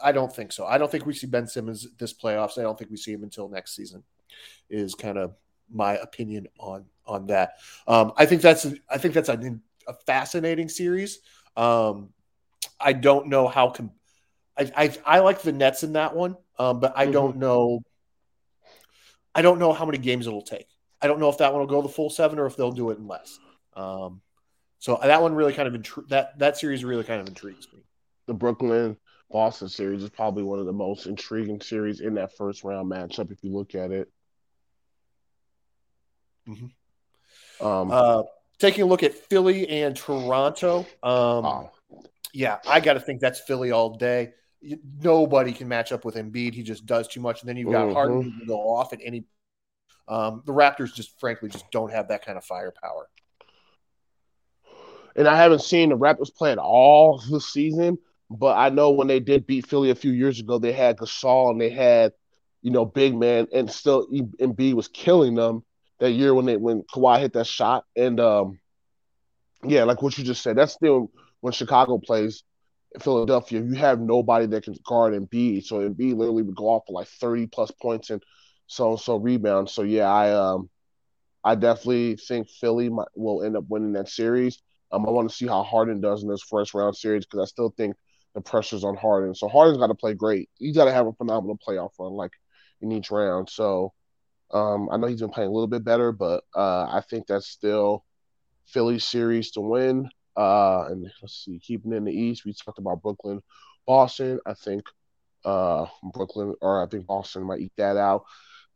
I 0.00 0.12
don't 0.12 0.32
think 0.32 0.52
so. 0.52 0.64
I 0.64 0.78
don't 0.78 0.88
think 0.88 1.04
we 1.04 1.14
see 1.14 1.26
Ben 1.26 1.48
Simmons 1.48 1.84
this 1.98 2.12
playoffs. 2.12 2.58
I 2.58 2.62
don't 2.62 2.78
think 2.78 2.92
we 2.92 2.96
see 2.96 3.12
him 3.12 3.24
until 3.24 3.48
next 3.48 3.74
season. 3.74 4.04
Is 4.70 4.94
kind 4.94 5.18
of 5.18 5.34
my 5.68 5.96
opinion 5.96 6.46
on 6.60 6.84
on 7.06 7.26
that. 7.26 7.54
Um, 7.88 8.12
I 8.16 8.26
think 8.26 8.40
that's 8.40 8.68
I 8.88 8.98
think 8.98 9.14
that's 9.14 9.30
a, 9.30 9.58
a 9.88 9.94
fascinating 10.06 10.68
series. 10.68 11.18
Um, 11.56 12.10
I 12.78 12.92
don't 12.92 13.26
know 13.26 13.48
how. 13.48 13.70
Com- 13.70 13.90
I, 14.56 14.70
I, 14.76 14.96
I 15.04 15.18
like 15.18 15.42
the 15.42 15.50
Nets 15.50 15.82
in 15.82 15.94
that 15.94 16.14
one, 16.14 16.36
um, 16.56 16.78
but 16.78 16.92
I 16.96 17.02
mm-hmm. 17.02 17.12
don't 17.12 17.36
know 17.38 17.80
I 19.36 19.42
don't 19.42 19.58
know 19.58 19.74
how 19.74 19.84
many 19.84 19.98
games 19.98 20.26
it'll 20.26 20.40
take. 20.40 20.66
I 21.02 21.06
don't 21.06 21.20
know 21.20 21.28
if 21.28 21.36
that 21.38 21.52
one 21.52 21.60
will 21.60 21.68
go 21.68 21.82
the 21.82 21.90
full 21.90 22.08
seven 22.08 22.38
or 22.38 22.46
if 22.46 22.56
they'll 22.56 22.72
do 22.72 22.90
it 22.90 22.98
in 22.98 23.06
less. 23.06 23.38
Um, 23.74 24.22
so 24.78 24.98
that 25.02 25.20
one 25.20 25.34
really 25.34 25.52
kind 25.52 25.68
of 25.68 25.74
intri- 25.74 26.08
that 26.08 26.38
that 26.38 26.56
series 26.56 26.84
really 26.84 27.04
kind 27.04 27.20
of 27.20 27.28
intrigues 27.28 27.68
me. 27.72 27.84
The 28.26 28.32
Brooklyn 28.32 28.96
Boston 29.30 29.68
series 29.68 30.02
is 30.02 30.08
probably 30.08 30.42
one 30.42 30.58
of 30.58 30.64
the 30.64 30.72
most 30.72 31.06
intriguing 31.06 31.60
series 31.60 32.00
in 32.00 32.14
that 32.14 32.34
first 32.34 32.64
round 32.64 32.90
matchup 32.90 33.30
if 33.30 33.44
you 33.44 33.52
look 33.52 33.74
at 33.74 33.90
it. 33.90 34.10
Mm-hmm. 36.48 37.66
Um, 37.66 37.90
uh, 37.90 38.22
taking 38.58 38.84
a 38.84 38.86
look 38.86 39.02
at 39.02 39.12
Philly 39.12 39.68
and 39.68 39.94
Toronto. 39.94 40.86
Um. 41.02 41.68
Yeah, 42.32 42.58
I 42.66 42.80
got 42.80 42.94
to 42.94 43.00
think 43.00 43.20
that's 43.20 43.40
Philly 43.40 43.70
all 43.70 43.96
day 43.96 44.32
nobody 44.62 45.52
can 45.52 45.68
match 45.68 45.92
up 45.92 46.04
with 46.04 46.16
Embiid. 46.16 46.54
He 46.54 46.62
just 46.62 46.86
does 46.86 47.08
too 47.08 47.20
much. 47.20 47.40
And 47.40 47.48
then 47.48 47.56
you've 47.56 47.72
got 47.72 47.86
mm-hmm. 47.86 47.94
Harden 47.94 48.22
who 48.22 48.30
can 48.30 48.46
go 48.46 48.60
off 48.60 48.92
at 48.92 49.00
any. 49.04 49.24
Um, 50.08 50.42
the 50.46 50.52
Raptors 50.52 50.94
just 50.94 51.18
frankly 51.18 51.48
just 51.48 51.70
don't 51.70 51.92
have 51.92 52.08
that 52.08 52.24
kind 52.24 52.38
of 52.38 52.44
firepower. 52.44 53.08
And 55.16 55.26
I 55.26 55.36
haven't 55.36 55.62
seen 55.62 55.88
the 55.88 55.96
Raptors 55.96 56.34
play 56.34 56.52
at 56.52 56.58
all 56.58 57.22
this 57.30 57.48
season, 57.48 57.98
but 58.30 58.56
I 58.56 58.68
know 58.68 58.90
when 58.90 59.08
they 59.08 59.20
did 59.20 59.46
beat 59.46 59.66
Philly 59.66 59.90
a 59.90 59.94
few 59.94 60.12
years 60.12 60.40
ago, 60.40 60.58
they 60.58 60.72
had 60.72 60.98
Gasol 60.98 61.50
and 61.50 61.60
they 61.60 61.70
had, 61.70 62.12
you 62.62 62.70
know, 62.70 62.84
big 62.84 63.16
man, 63.16 63.48
and 63.52 63.70
still 63.70 64.06
Embiid 64.08 64.74
was 64.74 64.88
killing 64.88 65.34
them 65.34 65.64
that 66.00 66.10
year 66.10 66.34
when 66.34 66.44
they 66.44 66.56
when 66.56 66.82
Kawhi 66.82 67.20
hit 67.20 67.32
that 67.32 67.46
shot. 67.46 67.84
And 67.96 68.20
um, 68.20 68.58
yeah, 69.64 69.84
like 69.84 70.02
what 70.02 70.18
you 70.18 70.24
just 70.24 70.42
said, 70.42 70.56
that's 70.56 70.72
still 70.72 71.10
when 71.40 71.52
Chicago 71.52 71.98
plays 71.98 72.42
Philadelphia, 73.02 73.62
you 73.62 73.74
have 73.74 74.00
nobody 74.00 74.46
that 74.46 74.64
can 74.64 74.74
guard 74.86 75.14
and 75.14 75.28
Embiid. 75.30 75.64
So 75.64 75.78
Embiid 75.78 76.16
literally 76.16 76.42
would 76.42 76.56
go 76.56 76.68
off 76.68 76.84
for 76.86 76.92
like 76.92 77.08
30 77.08 77.46
plus 77.46 77.70
points 77.70 78.10
and 78.10 78.22
so 78.66 78.92
and 78.92 79.00
so 79.00 79.16
rebounds. 79.16 79.72
So 79.72 79.82
yeah, 79.82 80.10
I 80.10 80.32
um 80.32 80.70
I 81.44 81.54
definitely 81.54 82.16
think 82.16 82.48
Philly 82.50 82.88
might, 82.88 83.08
will 83.14 83.44
end 83.44 83.56
up 83.56 83.64
winning 83.68 83.92
that 83.92 84.08
series. 84.08 84.60
Um, 84.92 85.06
I 85.06 85.10
want 85.10 85.30
to 85.30 85.34
see 85.36 85.46
how 85.46 85.62
Harden 85.62 86.00
does 86.00 86.22
in 86.22 86.28
this 86.28 86.42
first 86.42 86.74
round 86.74 86.96
series 86.96 87.24
because 87.24 87.40
I 87.40 87.46
still 87.46 87.72
think 87.76 87.96
the 88.34 88.40
pressure's 88.40 88.84
on 88.84 88.96
Harden. 88.96 89.34
So 89.34 89.48
Harden's 89.48 89.78
got 89.78 89.88
to 89.88 89.94
play 89.94 90.14
great. 90.14 90.48
He's 90.58 90.76
got 90.76 90.86
to 90.86 90.92
have 90.92 91.06
a 91.06 91.12
phenomenal 91.12 91.58
playoff 91.66 91.90
run, 91.98 92.12
like 92.12 92.32
in 92.80 92.92
each 92.92 93.10
round. 93.10 93.48
So 93.48 93.92
um, 94.52 94.88
I 94.90 94.96
know 94.96 95.06
he's 95.06 95.20
been 95.20 95.30
playing 95.30 95.50
a 95.50 95.52
little 95.52 95.68
bit 95.68 95.84
better, 95.84 96.12
but 96.12 96.44
uh, 96.54 96.84
I 96.84 97.02
think 97.08 97.26
that's 97.26 97.48
still 97.48 98.04
Philly 98.66 98.98
series 98.98 99.52
to 99.52 99.60
win. 99.60 100.08
Uh, 100.36 100.86
and 100.90 101.10
let's 101.22 101.44
see, 101.44 101.58
keeping 101.58 101.92
in 101.92 102.04
the 102.04 102.12
East, 102.12 102.44
we 102.44 102.52
talked 102.52 102.78
about 102.78 103.02
Brooklyn, 103.02 103.42
Boston. 103.86 104.40
I 104.46 104.54
think 104.54 104.84
uh, 105.44 105.86
Brooklyn 106.02 106.54
or 106.60 106.84
I 106.84 106.88
think 106.88 107.06
Boston 107.06 107.44
might 107.44 107.60
eat 107.60 107.72
that 107.76 107.96
out. 107.96 108.24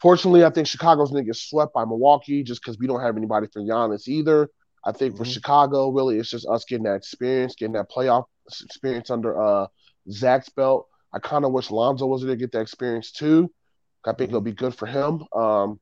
Fortunately, 0.00 0.45
I 0.45 0.50
think 0.50 0.67
Chicago's 0.67 1.11
going 1.11 1.25
to 1.25 1.29
get 1.29 1.37
swept 1.37 1.75
by 1.75 1.85
Milwaukee 1.85 2.43
just 2.43 2.62
because 2.62 2.79
we 2.79 2.87
don't 2.87 3.02
have 3.02 3.17
anybody 3.17 3.49
for 3.52 3.61
Giannis 3.61 4.09
either. 4.09 4.49
I 4.85 4.93
think 4.93 5.14
mm-hmm. 5.14 5.25
for 5.25 5.29
Chicago, 5.29 5.90
really, 5.90 6.19
it's 6.19 6.31
just 6.31 6.49
us 6.49 6.64
getting 6.64 6.85
that 6.85 6.95
experience, 6.95 7.55
getting 7.55 7.75
that 7.75 7.90
playoff 7.90 8.25
experience 8.62 9.11
under 9.11 9.38
uh, 9.38 9.67
Zach's 10.11 10.49
belt. 10.49 10.87
I 11.12 11.19
kind 11.19 11.45
of 11.45 11.52
wish 11.52 11.71
Lonzo 11.71 12.07
was 12.07 12.23
there 12.23 12.31
to 12.31 12.37
get 12.37 12.52
that 12.52 12.62
experience 12.62 13.12
too. 13.12 13.50
I 14.05 14.12
think 14.12 14.19
mm-hmm. 14.19 14.31
it'll 14.31 14.40
be 14.40 14.52
good 14.52 14.75
for 14.75 14.87
him. 14.87 15.25
Um, 15.35 15.81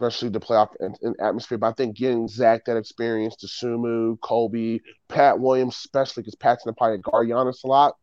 especially 0.00 0.28
the 0.28 0.40
playoff 0.40 0.68
and, 0.80 0.96
and, 1.02 1.16
atmosphere. 1.20 1.58
But 1.58 1.68
I 1.68 1.72
think 1.72 1.96
getting 1.96 2.28
Zach 2.28 2.64
that 2.66 2.76
experience, 2.76 3.36
to 3.36 3.46
Sumu, 3.46 4.18
Coby, 4.20 4.80
Pat 5.08 5.38
Williams, 5.38 5.76
especially 5.76 6.22
because 6.22 6.36
Pat's 6.36 6.64
in 6.64 6.70
the 6.70 6.74
probably 6.74 6.98
guard 6.98 7.28
Giannis 7.28 7.64
a 7.64 7.66
lot. 7.66 7.94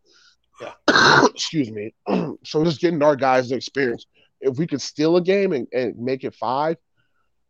Yeah. 0.62 0.74
Excuse 1.26 1.72
me. 1.72 1.94
so 2.44 2.64
just 2.64 2.82
getting 2.82 3.02
our 3.02 3.16
guys 3.16 3.50
the 3.50 3.56
experience. 3.56 4.06
If 4.42 4.58
we 4.58 4.68
could 4.68 4.82
steal 4.82 5.16
a 5.16 5.22
game 5.22 5.54
and, 5.54 5.68
and 5.72 5.98
make 5.98 6.24
it 6.24 6.36
five, 6.36 6.78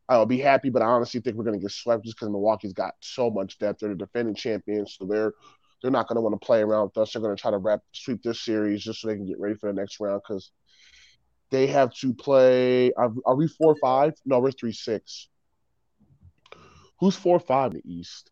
I'll 0.07 0.27
be 0.27 0.39
happy. 0.39 0.69
But 0.69 0.83
I 0.83 0.85
honestly 0.85 1.21
think 1.21 1.35
we're 1.35 1.45
going 1.45 1.59
to 1.59 1.63
get 1.63 1.71
swept 1.71 2.05
just 2.05 2.17
because 2.17 2.29
Milwaukee's 2.29 2.73
got 2.73 2.93
so 3.01 3.31
much 3.31 3.57
depth. 3.57 3.79
They're 3.79 3.89
the 3.89 3.95
defending 3.95 4.35
champions, 4.35 4.95
so 4.97 5.05
they're 5.05 5.33
they're 5.81 5.91
not 5.91 6.07
going 6.07 6.15
to 6.15 6.21
want 6.21 6.39
to 6.39 6.45
play 6.45 6.61
around 6.61 6.85
with 6.85 6.97
us. 6.97 7.13
They're 7.13 7.21
going 7.21 7.35
to 7.35 7.41
try 7.41 7.51
to 7.51 7.57
wrap 7.57 7.81
sweep 7.91 8.21
this 8.23 8.41
series 8.41 8.83
just 8.83 9.01
so 9.01 9.07
they 9.07 9.15
can 9.15 9.25
get 9.25 9.39
ready 9.39 9.55
for 9.55 9.71
the 9.71 9.79
next 9.79 9.99
round 9.99 10.21
because– 10.27 10.51
they 11.55 11.67
have 11.67 11.93
to 11.95 12.13
play. 12.13 12.91
Are, 12.93 13.13
are 13.25 13.35
we 13.35 13.47
four 13.47 13.75
five? 13.81 14.13
No, 14.25 14.39
we're 14.39 14.51
three 14.51 14.73
six. 14.73 15.29
Who's 16.99 17.15
four 17.15 17.39
five 17.39 17.71
in 17.71 17.81
the 17.83 17.91
East? 17.91 18.31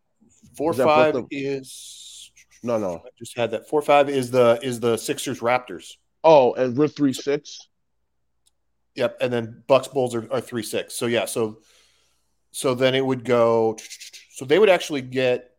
Four 0.57 0.71
is 0.71 0.77
five 0.77 1.15
is 1.31 2.31
no 2.63 2.77
no. 2.77 3.01
I 3.05 3.09
just 3.17 3.37
had 3.37 3.51
that. 3.51 3.69
Four 3.69 3.81
five 3.81 4.09
is 4.09 4.31
the 4.31 4.59
is 4.61 4.79
the 4.79 4.97
Sixers 4.97 5.39
Raptors. 5.39 5.93
Oh, 6.23 6.53
and 6.53 6.77
we're 6.77 6.87
three 6.87 7.13
six. 7.13 7.69
Yep, 8.95 9.17
and 9.21 9.33
then 9.33 9.63
Bucks 9.67 9.87
Bulls 9.87 10.13
are, 10.13 10.31
are 10.31 10.41
three 10.41 10.63
six. 10.63 10.93
So 10.95 11.05
yeah, 11.05 11.25
so 11.25 11.59
so 12.51 12.75
then 12.75 12.93
it 12.93 13.05
would 13.05 13.23
go. 13.23 13.77
So 14.33 14.45
they 14.45 14.59
would 14.59 14.69
actually 14.69 15.01
get. 15.01 15.49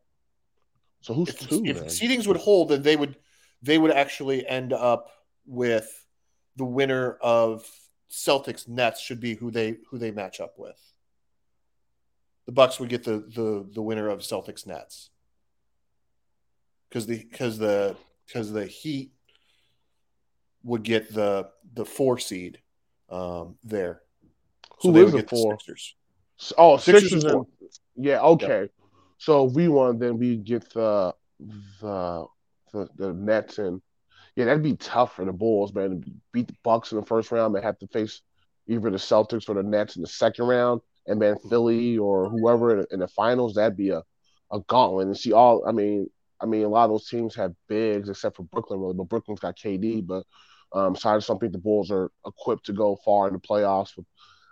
So 1.00 1.14
who's 1.14 1.30
if, 1.30 1.48
two? 1.48 1.62
If 1.64 1.84
seedings 1.86 2.26
would 2.26 2.36
hold, 2.36 2.68
then 2.68 2.82
they 2.82 2.96
would 2.96 3.16
they 3.62 3.78
would 3.78 3.90
actually 3.90 4.46
end 4.46 4.72
up 4.72 5.08
with 5.46 6.03
the 6.56 6.64
winner 6.64 7.18
of 7.20 7.68
Celtics 8.10 8.68
Nets 8.68 9.00
should 9.00 9.20
be 9.20 9.34
who 9.34 9.50
they 9.50 9.76
who 9.90 9.98
they 9.98 10.10
match 10.10 10.40
up 10.40 10.54
with. 10.58 10.78
The 12.46 12.52
Bucks 12.52 12.78
would 12.78 12.88
get 12.88 13.04
the 13.04 13.18
the 13.18 13.66
the 13.72 13.82
winner 13.82 14.08
of 14.08 14.20
Celtics 14.20 14.66
Nets 14.66 15.10
because 16.88 17.06
the 17.06 17.18
because 17.18 17.58
the 17.58 17.96
because 18.26 18.52
the 18.52 18.66
Heat 18.66 19.12
would 20.62 20.82
get 20.82 21.12
the 21.12 21.48
the 21.74 21.84
four 21.84 22.18
seed 22.18 22.58
um, 23.10 23.56
there. 23.64 24.02
So 24.80 24.92
Who 24.92 25.04
is 25.04 25.12
the 25.12 25.22
four? 25.22 25.58
The 25.66 26.54
oh, 26.58 26.76
Sixers, 26.76 27.10
Sixers 27.10 27.24
and, 27.24 27.46
yeah, 27.96 28.20
okay. 28.20 28.62
Yep. 28.62 28.70
So 29.18 29.44
we 29.44 29.68
won, 29.68 29.98
then 29.98 30.18
we 30.18 30.36
get 30.36 30.68
the 30.72 31.14
the 31.80 32.26
the, 32.72 32.88
the 32.96 33.12
Nets 33.12 33.58
and 33.58 33.80
yeah, 34.36 34.46
that'd 34.46 34.62
be 34.62 34.76
tough 34.76 35.14
for 35.14 35.24
the 35.24 35.32
Bulls, 35.32 35.72
man. 35.72 36.02
To 36.02 36.10
beat 36.32 36.48
the 36.48 36.56
Bucks 36.64 36.92
in 36.92 36.98
the 36.98 37.06
first 37.06 37.30
round 37.30 37.54
and 37.54 37.64
have 37.64 37.78
to 37.78 37.86
face 37.88 38.20
either 38.66 38.90
the 38.90 38.96
Celtics 38.96 39.48
or 39.48 39.54
the 39.54 39.62
Nets 39.62 39.96
in 39.96 40.02
the 40.02 40.08
second 40.08 40.46
round, 40.46 40.80
and 41.06 41.20
then 41.20 41.36
Philly 41.48 41.98
or 41.98 42.28
whoever 42.28 42.80
in, 42.80 42.86
in 42.90 43.00
the 43.00 43.08
finals. 43.08 43.54
That'd 43.54 43.76
be 43.76 43.90
a, 43.90 44.02
a 44.50 44.60
gauntlet. 44.66 45.06
And 45.06 45.16
see 45.16 45.32
all. 45.32 45.66
I 45.66 45.72
mean, 45.72 46.08
I 46.40 46.46
mean, 46.46 46.64
a 46.64 46.68
lot 46.68 46.84
of 46.84 46.90
those 46.90 47.08
teams 47.08 47.34
have 47.36 47.54
bigs 47.68 48.08
except 48.08 48.36
for 48.36 48.42
Brooklyn, 48.44 48.80
really. 48.80 48.94
But 48.94 49.08
Brooklyn's 49.08 49.40
got 49.40 49.56
KD. 49.56 50.04
But 50.04 50.24
um, 50.72 50.96
so 50.96 51.10
I 51.10 51.16
just 51.16 51.28
don't 51.28 51.38
think 51.38 51.52
the 51.52 51.58
Bulls 51.58 51.90
are 51.92 52.10
equipped 52.26 52.66
to 52.66 52.72
go 52.72 52.98
far 53.04 53.28
in 53.28 53.34
the 53.34 53.40
playoffs. 53.40 53.92
But 53.96 54.04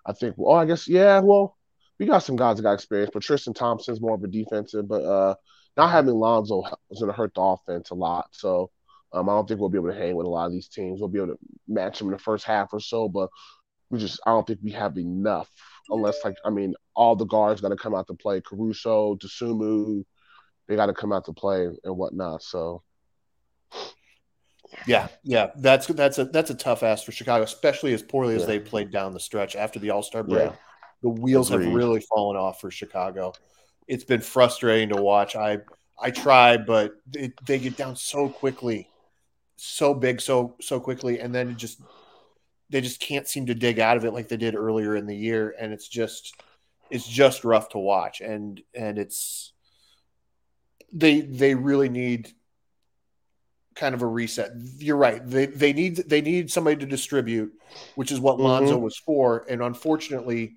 I 0.07 0.12
think. 0.12 0.37
Oh, 0.39 0.53
I 0.53 0.65
guess 0.65 0.87
yeah. 0.87 1.19
Well, 1.21 1.57
we 1.99 2.07
got 2.07 2.21
some 2.21 2.37
guys 2.37 2.57
that 2.57 2.62
got 2.62 2.75
experience, 2.75 3.11
but 3.12 3.23
Tristan 3.25 3.55
Thompson's 3.55 4.01
more 4.01 4.15
of 4.15 4.23
a 4.23 4.29
defensive. 4.29 4.87
But 4.87 5.03
uh, 5.03 5.35
not 5.77 5.91
having 5.91 6.15
Lonzo 6.15 6.62
is 6.91 7.01
going 7.01 7.11
to 7.11 7.17
hurt 7.17 7.35
the 7.35 7.41
offense 7.41 7.91
a 7.91 7.95
lot. 7.95 8.29
So 8.31 8.71
um, 9.12 9.28
I 9.28 9.33
don't 9.33 9.47
think 9.47 9.61
we'll 9.61 9.69
be 9.69 9.78
able 9.78 9.90
to 9.90 9.99
hang 9.99 10.14
with 10.14 10.26
a 10.26 10.31
lot 10.31 10.47
of 10.47 10.52
these 10.52 10.69
teams. 10.69 11.00
We'll 11.00 11.09
be 11.09 11.19
able 11.19 11.35
to 11.35 11.38
match 11.69 11.99
them 11.99 12.09
in 12.09 12.12
the 12.12 12.19
first 12.19 12.45
half 12.45 12.73
or 12.73 12.81
so, 12.81 13.09
but 13.09 13.28
we 13.90 13.99
just 13.99 14.21
I 14.26 14.31
don't 14.31 14.47
think 14.47 14.61
we 14.62 14.73
have 14.73 14.97
enough 14.97 15.50
unless 15.90 16.25
like 16.25 16.37
I 16.45 16.50
mean 16.50 16.75
all 16.97 17.14
the 17.14 17.26
guards 17.26 17.61
got 17.61 17.69
to 17.69 17.76
come 17.76 17.95
out 17.95 18.07
to 18.07 18.14
play. 18.14 18.40
Caruso, 18.40 19.16
Dosunmu, 19.16 20.04
they 20.66 20.76
got 20.76 20.87
to 20.87 20.95
come 20.95 21.12
out 21.12 21.26
to 21.26 21.33
play 21.33 21.69
and 21.85 21.97
whatnot. 21.97 22.42
So 22.42 22.83
yeah, 24.87 25.09
yeah, 25.23 25.50
that's 25.57 25.87
that's 25.88 26.19
a 26.19 26.25
that's 26.25 26.50
a 26.50 26.54
tough 26.54 26.83
ask 26.83 27.04
for 27.04 27.12
Chicago, 27.12 27.45
especially 27.45 27.92
as 27.92 28.02
poorly 28.02 28.35
as 28.35 28.47
they 28.47 28.59
played 28.59 28.90
down 28.90 29.12
the 29.12 29.21
stretch 29.21 29.54
after 29.54 29.78
the 29.78 29.90
All 29.90 30.02
Star 30.02 30.23
break. 30.23 30.50
Yeah. 30.50 30.57
The 31.02 31.11
wheels 31.11 31.50
Agreed. 31.50 31.66
have 31.66 31.75
really 31.75 32.00
fallen 32.00 32.37
off 32.37 32.61
for 32.61 32.71
Chicago. 32.71 33.33
It's 33.88 34.04
been 34.04 34.21
frustrating 34.21 34.90
to 34.90 35.02
watch. 35.02 35.37
I 35.37 35.59
I 36.00 36.11
try, 36.11 36.57
but 36.57 36.95
it, 37.12 37.33
they 37.47 37.59
get 37.59 37.76
down 37.76 37.97
so 37.97 38.28
quickly, 38.28 38.88
so 39.62 39.95
big, 39.95 40.21
so 40.21 40.57
so 40.61 40.81
quickly, 40.81 41.21
and 41.21 41.33
then 41.33 41.50
it 41.50 41.57
just 41.57 41.81
they 42.71 42.81
just 42.81 43.00
can't 43.00 43.28
seem 43.28 43.47
to 43.47 43.54
dig 43.54 43.78
out 43.78 43.97
of 43.97 44.04
it 44.04 44.12
like 44.12 44.28
they 44.28 44.37
did 44.37 44.57
earlier 44.57 44.97
in 44.97 45.07
the 45.07 45.16
year, 45.16 45.54
and 45.59 45.73
it's 45.73 45.88
just 45.88 46.35
it's 46.90 47.07
just 47.07 47.45
rough 47.45 47.69
to 47.71 47.78
watch, 47.78 48.21
and 48.21 48.61
and 48.75 48.99
it's 48.99 49.52
they 50.92 51.21
they 51.21 51.54
really 51.54 51.88
need 51.88 52.33
kind 53.76 53.95
of 53.95 54.02
a 54.02 54.07
reset. 54.07 54.50
You're 54.78 54.97
right. 54.97 55.25
They 55.25 55.47
they 55.47 55.73
need 55.73 55.97
they 55.97 56.21
need 56.23 56.50
somebody 56.50 56.76
to 56.78 56.87
distribute, 56.87 57.52
which 57.95 58.11
is 58.11 58.19
what 58.19 58.40
Lonzo 58.40 58.75
mm-hmm. 58.75 58.83
was 58.83 58.99
for. 58.99 59.47
And 59.49 59.62
unfortunately, 59.62 60.54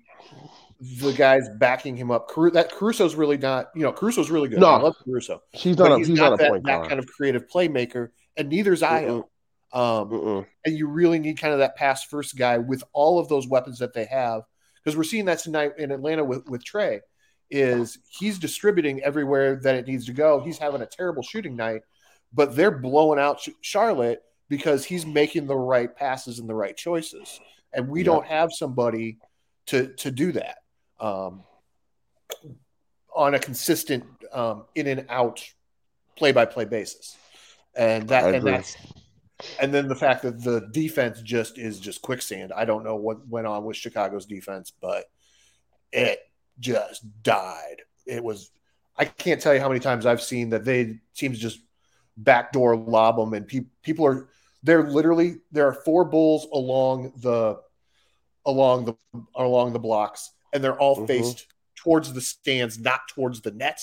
the 0.80 1.12
guys 1.12 1.48
backing 1.58 1.96
him 1.96 2.10
up, 2.10 2.28
that 2.52 2.70
Caruso's 2.70 3.14
really 3.14 3.38
not. 3.38 3.70
You 3.74 3.82
know, 3.82 3.92
Caruso's 3.92 4.30
really 4.30 4.48
good. 4.48 4.58
No, 4.58 4.66
I 4.66 4.80
love 4.80 4.96
Caruso. 5.04 5.42
He's 5.52 5.78
not. 5.78 5.92
A, 5.92 5.98
he's, 5.98 6.08
he's 6.08 6.18
not, 6.18 6.30
not 6.30 6.38
that, 6.38 6.62
that 6.64 6.88
kind 6.88 6.98
of 6.98 7.06
creative 7.06 7.46
playmaker, 7.48 8.10
and 8.36 8.48
neither's 8.48 8.82
Ayo. 8.82 9.24
Um, 9.72 10.46
and 10.64 10.76
you 10.76 10.86
really 10.86 11.18
need 11.18 11.40
kind 11.40 11.52
of 11.52 11.58
that 11.60 11.76
pass 11.76 12.04
first 12.04 12.36
guy 12.36 12.58
with 12.58 12.82
all 12.92 13.18
of 13.18 13.28
those 13.28 13.48
weapons 13.48 13.78
that 13.78 13.92
they 13.92 14.04
have, 14.06 14.42
because 14.76 14.96
we're 14.96 15.04
seeing 15.04 15.24
that 15.26 15.38
tonight 15.38 15.72
in 15.78 15.90
Atlanta 15.90 16.24
with 16.24 16.48
with 16.48 16.64
Trae. 16.64 17.00
Is 17.50 17.98
he's 18.08 18.38
distributing 18.38 19.02
everywhere 19.02 19.56
that 19.62 19.76
it 19.76 19.86
needs 19.86 20.06
to 20.06 20.12
go. 20.12 20.40
He's 20.40 20.58
having 20.58 20.82
a 20.82 20.86
terrible 20.86 21.22
shooting 21.22 21.54
night, 21.56 21.82
but 22.32 22.56
they're 22.56 22.76
blowing 22.76 23.20
out 23.20 23.46
Charlotte 23.60 24.22
because 24.48 24.84
he's 24.84 25.06
making 25.06 25.46
the 25.46 25.56
right 25.56 25.94
passes 25.94 26.38
and 26.38 26.48
the 26.48 26.54
right 26.54 26.76
choices, 26.76 27.40
and 27.72 27.88
we 27.88 28.00
yeah. 28.00 28.06
don't 28.06 28.26
have 28.26 28.50
somebody 28.52 29.18
to 29.66 29.94
to 29.94 30.10
do 30.10 30.32
that 30.32 30.58
um, 31.00 31.42
on 33.14 33.34
a 33.34 33.38
consistent 33.38 34.04
um, 34.32 34.64
in 34.74 34.86
and 34.86 35.06
out 35.08 35.42
play 36.16 36.32
by 36.32 36.44
play 36.44 36.64
basis, 36.64 37.16
and 37.74 38.08
that 38.08 38.34
and 38.34 38.46
that's 38.46 38.76
and 39.60 39.72
then 39.72 39.88
the 39.88 39.94
fact 39.94 40.22
that 40.22 40.42
the 40.42 40.68
defense 40.72 41.20
just 41.20 41.58
is 41.58 41.78
just 41.78 42.02
quicksand. 42.02 42.52
I 42.52 42.64
don't 42.64 42.84
know 42.84 42.96
what 42.96 43.26
went 43.28 43.46
on 43.46 43.64
with 43.64 43.76
Chicago's 43.76 44.26
defense, 44.26 44.72
but 44.80 45.04
it 45.92 46.20
just 46.58 47.04
died. 47.22 47.82
It 48.06 48.22
was 48.22 48.50
I 48.96 49.04
can't 49.04 49.40
tell 49.40 49.54
you 49.54 49.60
how 49.60 49.68
many 49.68 49.80
times 49.80 50.06
I've 50.06 50.22
seen 50.22 50.50
that 50.50 50.64
they 50.64 50.98
teams 51.14 51.38
just 51.38 51.60
backdoor 52.16 52.76
lob 52.76 53.16
them, 53.16 53.34
and 53.34 53.46
pe- 53.46 53.66
people 53.82 54.06
are 54.06 54.28
they're 54.62 54.88
literally 54.88 55.36
there 55.52 55.66
are 55.68 55.74
four 55.74 56.04
bulls 56.04 56.46
along 56.52 57.12
the 57.18 57.60
along 58.46 58.86
the 58.86 58.96
along 59.34 59.72
the 59.72 59.78
blocks, 59.78 60.30
and 60.52 60.62
they're 60.62 60.78
all 60.78 60.96
mm-hmm. 60.96 61.06
faced 61.06 61.46
towards 61.74 62.12
the 62.12 62.20
stands, 62.20 62.78
not 62.78 63.08
towards 63.08 63.40
the 63.40 63.50
net. 63.50 63.80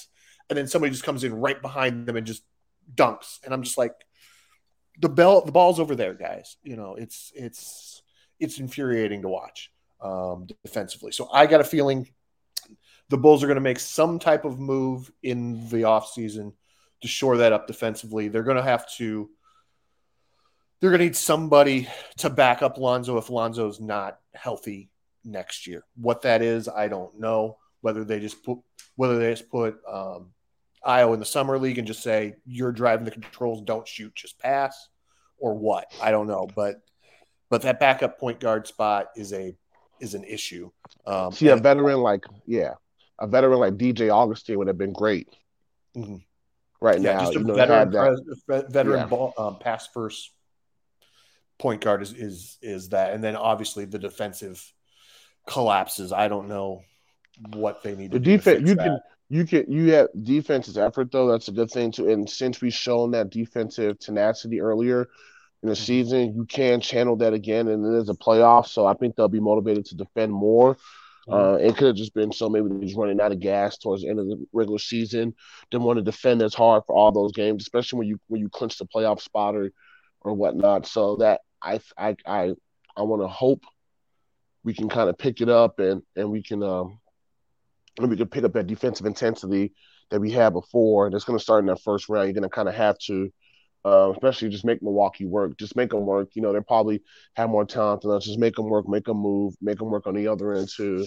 And 0.49 0.57
then 0.57 0.67
somebody 0.67 0.91
just 0.91 1.03
comes 1.03 1.23
in 1.23 1.33
right 1.33 1.61
behind 1.61 2.05
them 2.05 2.17
and 2.17 2.27
just 2.27 2.43
dunks, 2.93 3.39
and 3.43 3.53
I'm 3.53 3.63
just 3.63 3.77
like, 3.77 3.93
the 4.99 5.09
bell, 5.09 5.41
the 5.41 5.51
ball's 5.51 5.79
over 5.79 5.95
there, 5.95 6.13
guys. 6.13 6.57
You 6.63 6.75
know, 6.75 6.95
it's 6.95 7.31
it's 7.35 8.01
it's 8.39 8.59
infuriating 8.59 9.21
to 9.21 9.29
watch 9.29 9.71
um, 10.01 10.47
defensively. 10.63 11.11
So 11.11 11.29
I 11.31 11.47
got 11.47 11.61
a 11.61 11.63
feeling 11.63 12.09
the 13.09 13.17
Bulls 13.17 13.43
are 13.43 13.47
going 13.47 13.55
to 13.55 13.61
make 13.61 13.79
some 13.79 14.19
type 14.19 14.45
of 14.45 14.59
move 14.59 15.11
in 15.21 15.69
the 15.69 15.83
offseason 15.83 16.53
to 17.01 17.07
shore 17.07 17.37
that 17.37 17.53
up 17.53 17.67
defensively. 17.67 18.27
They're 18.27 18.43
going 18.43 18.57
to 18.57 18.63
have 18.63 18.89
to 18.97 19.29
they're 20.79 20.89
going 20.89 20.99
to 20.99 21.05
need 21.05 21.15
somebody 21.15 21.87
to 22.17 22.29
back 22.29 22.61
up 22.61 22.77
Lonzo 22.77 23.17
if 23.17 23.29
Lonzo's 23.29 23.79
not 23.79 24.19
healthy 24.33 24.89
next 25.23 25.67
year. 25.67 25.83
What 25.95 26.21
that 26.23 26.41
is, 26.41 26.67
I 26.67 26.87
don't 26.87 27.19
know. 27.19 27.57
Whether 27.81 28.03
they 28.03 28.19
just 28.19 28.43
put 28.43 28.59
whether 28.95 29.17
they 29.17 29.31
just 29.31 29.49
put 29.49 29.77
um, 29.91 30.31
Ayo 30.85 31.13
in 31.13 31.19
the 31.19 31.25
summer 31.25 31.57
league 31.57 31.77
and 31.77 31.87
just 31.87 32.03
say 32.03 32.35
you're 32.45 32.71
driving 32.71 33.05
the 33.05 33.11
controls, 33.11 33.61
don't 33.61 33.87
shoot, 33.87 34.13
just 34.15 34.39
pass, 34.39 34.89
or 35.37 35.55
what? 35.55 35.91
I 36.01 36.11
don't 36.11 36.27
know. 36.27 36.47
But 36.55 36.81
but 37.49 37.61
that 37.63 37.79
backup 37.79 38.19
point 38.19 38.39
guard 38.39 38.67
spot 38.67 39.07
is 39.15 39.33
a 39.33 39.55
is 39.99 40.13
an 40.13 40.23
issue. 40.23 40.71
Um, 41.05 41.31
See, 41.31 41.49
a 41.49 41.57
veteran 41.57 41.99
like 41.99 42.25
yeah, 42.45 42.73
a 43.19 43.27
veteran 43.27 43.59
like 43.59 43.73
DJ 43.73 44.09
Augustin 44.09 44.57
would 44.57 44.67
have 44.67 44.77
been 44.77 44.93
great. 44.93 45.27
Mm-hmm 45.97 46.17
right 46.83 46.99
yeah, 46.99 47.13
now. 47.13 47.19
Just 47.21 47.35
a 47.35 47.39
you 47.39 47.45
know, 47.45 47.55
veteran, 47.55 47.91
that, 47.91 48.71
veteran 48.71 48.99
yeah. 48.99 49.05
ball, 49.05 49.33
um, 49.37 49.57
pass 49.57 49.87
first 49.87 50.31
point 51.57 51.81
guard 51.81 52.01
is, 52.01 52.13
is 52.13 52.57
is 52.61 52.89
that, 52.89 53.13
and 53.13 53.23
then 53.23 53.35
obviously 53.35 53.85
the 53.85 53.97
defensive 53.97 54.61
collapses. 55.47 56.11
I 56.11 56.27
don't 56.27 56.47
know 56.47 56.83
what 57.53 57.83
they 57.83 57.95
need. 57.95 58.11
To 58.11 58.19
The 58.19 58.25
defense, 58.25 58.67
you 58.67 58.75
that. 58.75 58.83
can 58.83 58.99
you 59.29 59.45
can 59.45 59.71
you 59.71 59.93
have 59.93 60.09
defense's 60.21 60.77
effort 60.77 61.11
though. 61.11 61.27
That's 61.27 61.47
a 61.47 61.51
good 61.51 61.71
thing 61.71 61.91
too. 61.91 62.09
And 62.09 62.29
since 62.29 62.61
we've 62.61 62.73
shown 62.73 63.11
that 63.11 63.29
defensive 63.29 63.99
tenacity 63.99 64.61
earlier 64.61 65.09
in 65.61 65.69
the 65.69 65.75
mm-hmm. 65.75 65.83
season, 65.83 66.35
you 66.35 66.45
can 66.45 66.81
channel 66.81 67.15
that 67.17 67.33
again, 67.33 67.67
and 67.67 67.85
it 67.85 67.97
is 67.97 68.09
a 68.09 68.13
playoff. 68.13 68.67
So 68.67 68.85
I 68.85 68.93
think 68.93 69.15
they'll 69.15 69.27
be 69.27 69.39
motivated 69.39 69.85
to 69.87 69.95
defend 69.95 70.31
more. 70.31 70.77
Uh, 71.31 71.53
it 71.53 71.77
could 71.77 71.87
have 71.87 71.95
just 71.95 72.13
been 72.13 72.33
so 72.33 72.49
maybe 72.49 72.85
he's 72.85 72.95
running 72.95 73.21
out 73.21 73.31
of 73.31 73.39
gas 73.39 73.77
towards 73.77 74.01
the 74.01 74.09
end 74.09 74.19
of 74.19 74.27
the 74.27 74.45
regular 74.51 74.77
season. 74.77 75.33
Didn't 75.71 75.85
want 75.85 75.97
to 75.97 76.03
defend 76.03 76.41
as 76.41 76.53
hard 76.53 76.83
for 76.85 76.95
all 76.95 77.13
those 77.13 77.31
games, 77.31 77.63
especially 77.63 77.99
when 77.99 78.07
you 78.09 78.19
when 78.27 78.41
you 78.41 78.49
clinch 78.49 78.77
the 78.77 78.85
playoff 78.85 79.21
spot 79.21 79.55
or 79.55 79.71
or 80.19 80.33
whatnot. 80.33 80.85
So 80.85 81.15
that 81.17 81.41
I 81.61 81.79
I 81.97 82.17
I 82.25 82.53
I 82.97 83.01
want 83.03 83.21
to 83.21 83.29
hope 83.29 83.63
we 84.63 84.73
can 84.73 84.89
kind 84.89 85.09
of 85.09 85.17
pick 85.17 85.41
it 85.41 85.49
up 85.49 85.79
and 85.79 86.01
and 86.15 86.29
we 86.29 86.41
can 86.41 86.63
um 86.63 86.99
and 87.99 88.09
we 88.09 88.17
can 88.17 88.27
pick 88.27 88.43
up 88.43 88.53
that 88.53 88.67
defensive 88.67 89.05
intensity 89.05 89.73
that 90.09 90.19
we 90.19 90.31
had 90.31 90.53
before. 90.53 91.05
And 91.05 91.15
it's 91.15 91.25
going 91.25 91.37
to 91.37 91.43
start 91.43 91.61
in 91.61 91.67
that 91.67 91.81
first 91.81 92.09
round. 92.09 92.27
You're 92.27 92.33
going 92.33 92.43
to 92.43 92.49
kind 92.49 92.67
of 92.67 92.75
have 92.75 92.97
to 93.05 93.31
uh, 93.85 94.11
especially 94.11 94.47
just 94.47 94.63
make 94.63 94.81
Milwaukee 94.81 95.25
work. 95.25 95.57
Just 95.57 95.75
make 95.75 95.89
them 95.89 96.05
work. 96.05 96.29
You 96.35 96.41
know, 96.41 96.53
they 96.53 96.61
probably 96.61 97.01
have 97.33 97.49
more 97.49 97.65
talent 97.65 98.01
than 98.01 98.11
us. 98.11 98.25
Just 98.25 98.39
make 98.39 98.55
them 98.55 98.69
work, 98.69 98.87
make 98.87 99.03
them 99.05 99.17
move, 99.17 99.55
make 99.61 99.77
them 99.77 99.89
work 99.89 100.07
on 100.07 100.15
the 100.15 100.27
other 100.27 100.53
end 100.53 100.69
too, 100.73 101.05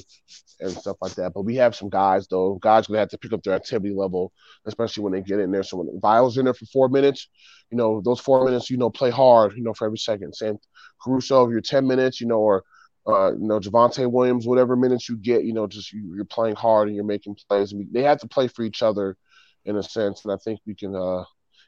and 0.60 0.72
stuff 0.72 0.96
like 1.00 1.14
that. 1.14 1.32
But 1.32 1.42
we 1.42 1.56
have 1.56 1.74
some 1.74 1.88
guys 1.88 2.28
though. 2.28 2.58
Guys 2.60 2.86
gonna 2.86 2.98
have 2.98 3.08
to 3.10 3.18
pick 3.18 3.32
up 3.32 3.42
their 3.42 3.54
activity 3.54 3.94
level, 3.94 4.30
especially 4.66 5.04
when 5.04 5.14
they 5.14 5.22
get 5.22 5.40
in 5.40 5.50
there. 5.50 5.62
So 5.62 5.78
when 5.78 6.00
Vile's 6.00 6.36
in 6.36 6.44
there 6.44 6.52
for 6.52 6.66
four 6.66 6.90
minutes, 6.90 7.28
you 7.70 7.78
know, 7.78 8.02
those 8.04 8.20
four 8.20 8.44
minutes, 8.44 8.68
you 8.68 8.76
know, 8.76 8.90
play 8.90 9.10
hard. 9.10 9.54
You 9.56 9.62
know, 9.62 9.72
for 9.72 9.86
every 9.86 9.98
second. 9.98 10.34
Same 10.34 10.58
Caruso, 11.02 11.46
if 11.46 11.52
you're 11.52 11.62
ten 11.62 11.86
minutes, 11.86 12.20
you 12.20 12.26
know, 12.26 12.40
or 12.40 12.62
uh, 13.06 13.32
you 13.32 13.46
know, 13.46 13.60
Javonte 13.60 14.10
Williams, 14.10 14.46
whatever 14.46 14.76
minutes 14.76 15.08
you 15.08 15.16
get, 15.16 15.44
you 15.44 15.52
know, 15.52 15.66
just 15.66 15.92
you, 15.92 16.20
are 16.20 16.24
playing 16.24 16.56
hard 16.56 16.88
and 16.88 16.96
you're 16.96 17.04
making 17.04 17.36
plays. 17.48 17.72
And 17.72 17.80
we, 17.80 17.88
they 17.92 18.02
have 18.04 18.20
to 18.20 18.28
play 18.28 18.48
for 18.48 18.62
each 18.62 18.82
other 18.82 19.16
in 19.64 19.76
a 19.76 19.82
sense, 19.82 20.24
and 20.24 20.32
I 20.32 20.36
think 20.36 20.60
we 20.66 20.74
can. 20.74 20.94
uh 20.94 21.24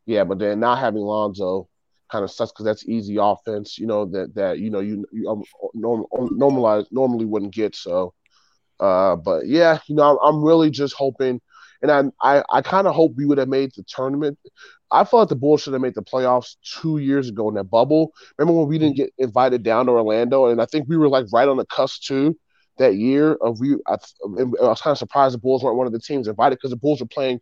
yeah, 0.09 0.25
but 0.25 0.39
then 0.39 0.61
not 0.61 0.79
having 0.79 1.03
Lonzo 1.03 1.69
kind 2.11 2.25
of 2.25 2.31
sucks 2.31 2.51
because 2.53 2.65
that's 2.65 2.89
easy 2.89 3.19
offense, 3.21 3.79
you 3.79 3.87
know, 3.87 4.07
that 4.07 4.35
that 4.35 4.59
you 4.59 4.71
know 4.71 4.81
you, 4.81 5.05
you 5.13 5.29
um, 5.31 5.43
norm, 5.75 6.07
normalize 6.13 6.87
normally 6.91 7.27
wouldn't 7.27 7.53
get. 7.55 7.77
So, 7.77 8.15
uh, 8.81 9.17
but 9.17 9.47
yeah, 9.47 9.79
you 9.87 9.95
know, 9.95 10.19
I'm, 10.19 10.37
I'm 10.37 10.43
really 10.43 10.71
just 10.71 10.95
hoping, 10.95 11.43
and 11.83 11.91
I 11.91 12.05
I, 12.21 12.45
I 12.51 12.63
kind 12.63 12.87
of 12.87 12.95
hope 12.95 13.15
we 13.17 13.27
would 13.27 13.39
have 13.39 13.49
made 13.49 13.73
the 13.77 13.85
tournament. 13.85 14.39
I 14.91 15.05
thought 15.05 15.29
the 15.29 15.37
Bulls 15.37 15.63
should 15.63 15.75
have 15.75 15.83
made 15.83 15.95
the 15.95 16.03
playoffs 16.03 16.57
two 16.63 16.99
years 16.99 17.29
ago 17.29 17.49
in 17.49 17.55
that 17.57 17.65
bubble. 17.65 18.13
Remember 18.39 18.59
when 18.59 18.69
we 18.69 18.79
didn't 18.79 18.97
get 18.97 19.13
invited 19.19 19.63
down 19.63 19.87
to 19.87 19.93
Orlando, 19.93 20.47
and 20.47 20.61
I 20.63 20.67
think 20.67 20.89
we 20.89 20.97
were 20.97 21.09
like 21.09 21.27
right 21.33 21.49
on 21.49 21.59
the 21.59 21.67
cusp 21.67 22.03
too 22.03 22.39
that 22.79 22.97
year 22.97 23.35
of 23.35 23.61
we. 23.61 23.77
I, 23.87 23.95
I 23.95 24.45
was 24.45 24.81
kind 24.81 24.93
of 24.93 24.99
surprised 24.99 25.35
the 25.35 25.39
Bulls 25.39 25.63
weren't 25.63 25.77
one 25.77 25.87
of 25.87 25.93
the 25.93 26.01
teams 26.01 26.29
invited 26.29 26.57
because 26.57 26.71
the 26.71 26.77
Bulls 26.77 27.01
were 27.01 27.07
playing 27.07 27.41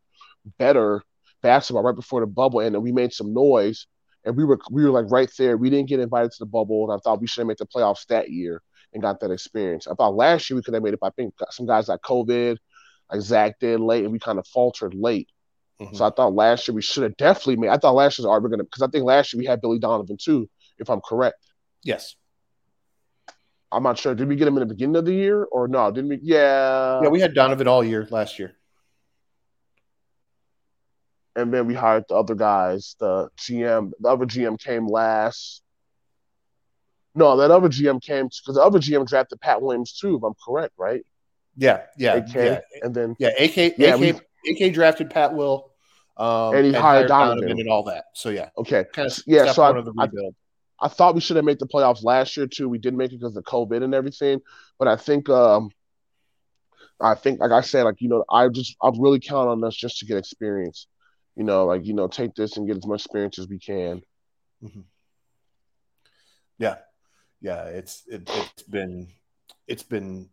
better 0.59 1.03
basketball 1.43 1.83
right 1.83 1.95
before 1.95 2.21
the 2.21 2.27
bubble, 2.27 2.61
and 2.61 2.83
we 2.83 2.93
made 2.93 3.13
some 3.13 3.33
noise. 3.33 3.87
And 4.25 4.37
we 4.37 4.45
were 4.45 4.59
we 4.71 4.85
were 4.85 4.91
like 4.91 5.11
right 5.11 5.31
there. 5.39 5.57
We 5.57 5.71
didn't 5.71 5.89
get 5.89 6.01
invited 6.01 6.33
to 6.33 6.39
the 6.41 6.47
bubble, 6.47 6.91
and 6.91 6.99
I 6.99 7.01
thought 7.03 7.21
we 7.21 7.29
should 7.29 7.43
have 7.43 7.47
made 7.47 7.59
the 7.59 7.67
playoffs 7.67 8.07
that 8.07 8.31
year 8.31 8.61
and 8.93 9.03
got 9.03 9.21
that 9.21 9.31
experience. 9.31 9.87
I 9.87 9.95
thought 9.95 10.17
last 10.17 10.51
year 10.51 10.57
we 10.57 10.63
could 10.63 10.75
have 10.75 10.83
made 10.83 10.95
it. 10.95 11.01
But 11.01 11.09
I 11.09 11.23
think 11.23 11.35
some 11.51 11.67
guys 11.67 11.87
got 11.87 12.03
COVID, 12.03 12.57
like 13.11 13.21
Zach 13.21 13.59
did 13.61 13.81
late, 13.81 14.05
and 14.05 14.13
we 14.13 14.19
kind 14.19 14.39
of 14.39 14.47
faltered 14.47 14.95
late. 14.95 15.29
Mm-hmm. 15.81 15.95
So 15.95 16.07
I 16.07 16.11
thought 16.11 16.35
last 16.35 16.67
year 16.67 16.75
we 16.75 16.83
should 16.83 17.03
have 17.03 17.17
definitely 17.17 17.57
made. 17.57 17.71
I 17.71 17.77
thought 17.77 17.95
last 17.95 18.19
year's 18.19 18.27
are 18.27 18.41
we 18.41 18.51
gonna 18.51 18.65
because 18.65 18.83
I 18.83 18.89
think 18.89 19.05
last 19.05 19.33
year 19.33 19.39
we 19.39 19.47
had 19.47 19.61
Billy 19.61 19.79
Donovan 19.79 20.17
too, 20.21 20.49
if 20.79 20.89
I'm 20.89 21.01
correct. 21.01 21.37
Yes. 21.83 22.17
I'm 23.73 23.83
not 23.83 23.99
sure. 23.99 24.15
Did 24.15 24.29
we 24.29 24.37
get 24.37 24.49
him 24.49 24.57
in 24.57 24.61
the 24.61 24.75
beginning 24.75 24.97
of 24.97 25.05
the 25.05 25.13
year 25.13 25.45
or 25.45 25.69
no? 25.69 25.91
Didn't 25.91 26.09
we? 26.09 26.21
Yeah. 26.23 27.01
Yeah, 27.03 27.09
we 27.09 27.21
had 27.21 27.35
Donovan 27.35 27.69
all 27.69 27.85
year 27.85 28.07
last 28.11 28.39
year 28.39 28.57
and 31.37 31.53
then 31.53 31.67
we 31.67 31.75
hired 31.75 32.05
the 32.09 32.17
other 32.17 32.35
guys. 32.35 32.97
The 32.99 33.29
GM, 33.39 33.93
the 34.01 34.09
other 34.09 34.25
GM 34.25 34.59
came 34.59 34.89
last. 34.89 35.63
No, 37.15 37.37
that 37.37 37.51
other 37.51 37.69
GM 37.69 38.03
came 38.03 38.27
because 38.27 38.57
the 38.57 38.63
other 38.63 38.79
GM 38.79 39.07
drafted 39.07 39.41
Pat 39.41 39.63
Williams 39.63 39.93
too, 39.93 40.17
if 40.17 40.23
I'm 40.23 40.35
correct, 40.45 40.73
right? 40.79 41.05
Yeah, 41.57 41.83
yeah, 41.97 42.15
AK, 42.17 42.35
yeah, 42.35 42.61
and 42.83 42.95
then 42.95 43.17
yeah. 43.19 43.31
AK, 43.39 43.75
Yeah, 43.79 43.95
AK, 43.95 44.01
we- 44.01 44.67
AK 44.67 44.73
drafted 44.75 45.11
Pat 45.11 45.35
Will, 45.35 45.71
um, 46.17 46.55
And 46.55 46.67
he 46.67 46.73
hired 46.73 47.09
Donovan. 47.09 47.51
and 47.59 47.69
all 47.69 47.83
that. 47.85 48.05
So 48.15 48.29
yeah, 48.29 48.51
okay, 48.59 48.85
kind 48.93 49.11
of 49.11 49.19
yeah. 49.27 49.53
So 49.53 49.63
I, 49.63 50.05
I. 50.05 50.09
I 50.79 50.89
thought 50.89 51.15
we 51.15 51.23
should 51.23 51.37
have 51.37 51.45
made 51.47 51.59
the 51.59 51.67
playoffs 51.67 52.05
last 52.05 52.37
year 52.37 52.47
too. 52.47 52.69
We 52.69 52.77
didn't 52.77 52.99
make 52.99 53.11
it 53.11 53.19
because 53.19 53.35
of 53.35 53.45
COVID 53.45 53.83
and 53.83 53.95
everything. 53.95 54.41
But 54.79 54.89
I 54.89 54.97
think 54.97 55.31
um 55.31 55.71
I 57.01 57.15
think 57.15 57.41
like 57.41 57.51
I 57.51 57.63
said, 57.63 57.85
like, 57.85 58.01
you 58.03 58.11
know, 58.11 58.25
I 58.31 58.49
just 58.49 58.77
I'm 58.83 59.01
really 59.01 59.19
counting 59.19 59.53
on 59.53 59.65
us 59.65 59.75
just 59.75 60.01
to 60.01 60.05
get 60.05 60.19
experience. 60.19 60.87
You 61.35 61.45
know, 61.45 61.65
like, 61.65 61.87
you 61.87 61.95
know, 61.95 62.09
take 62.09 62.35
this 62.35 62.59
and 62.59 62.67
get 62.67 62.77
as 62.77 62.87
much 62.87 63.01
experience 63.07 63.39
as 63.39 63.49
we 63.49 63.59
can. 63.59 64.03
Yeah, 66.59 66.77
yeah. 67.41 67.65
It's 67.65 68.03
it, 68.07 68.29
it's 68.33 68.63
been 68.65 69.09
it's 69.67 69.83
been 69.83 70.29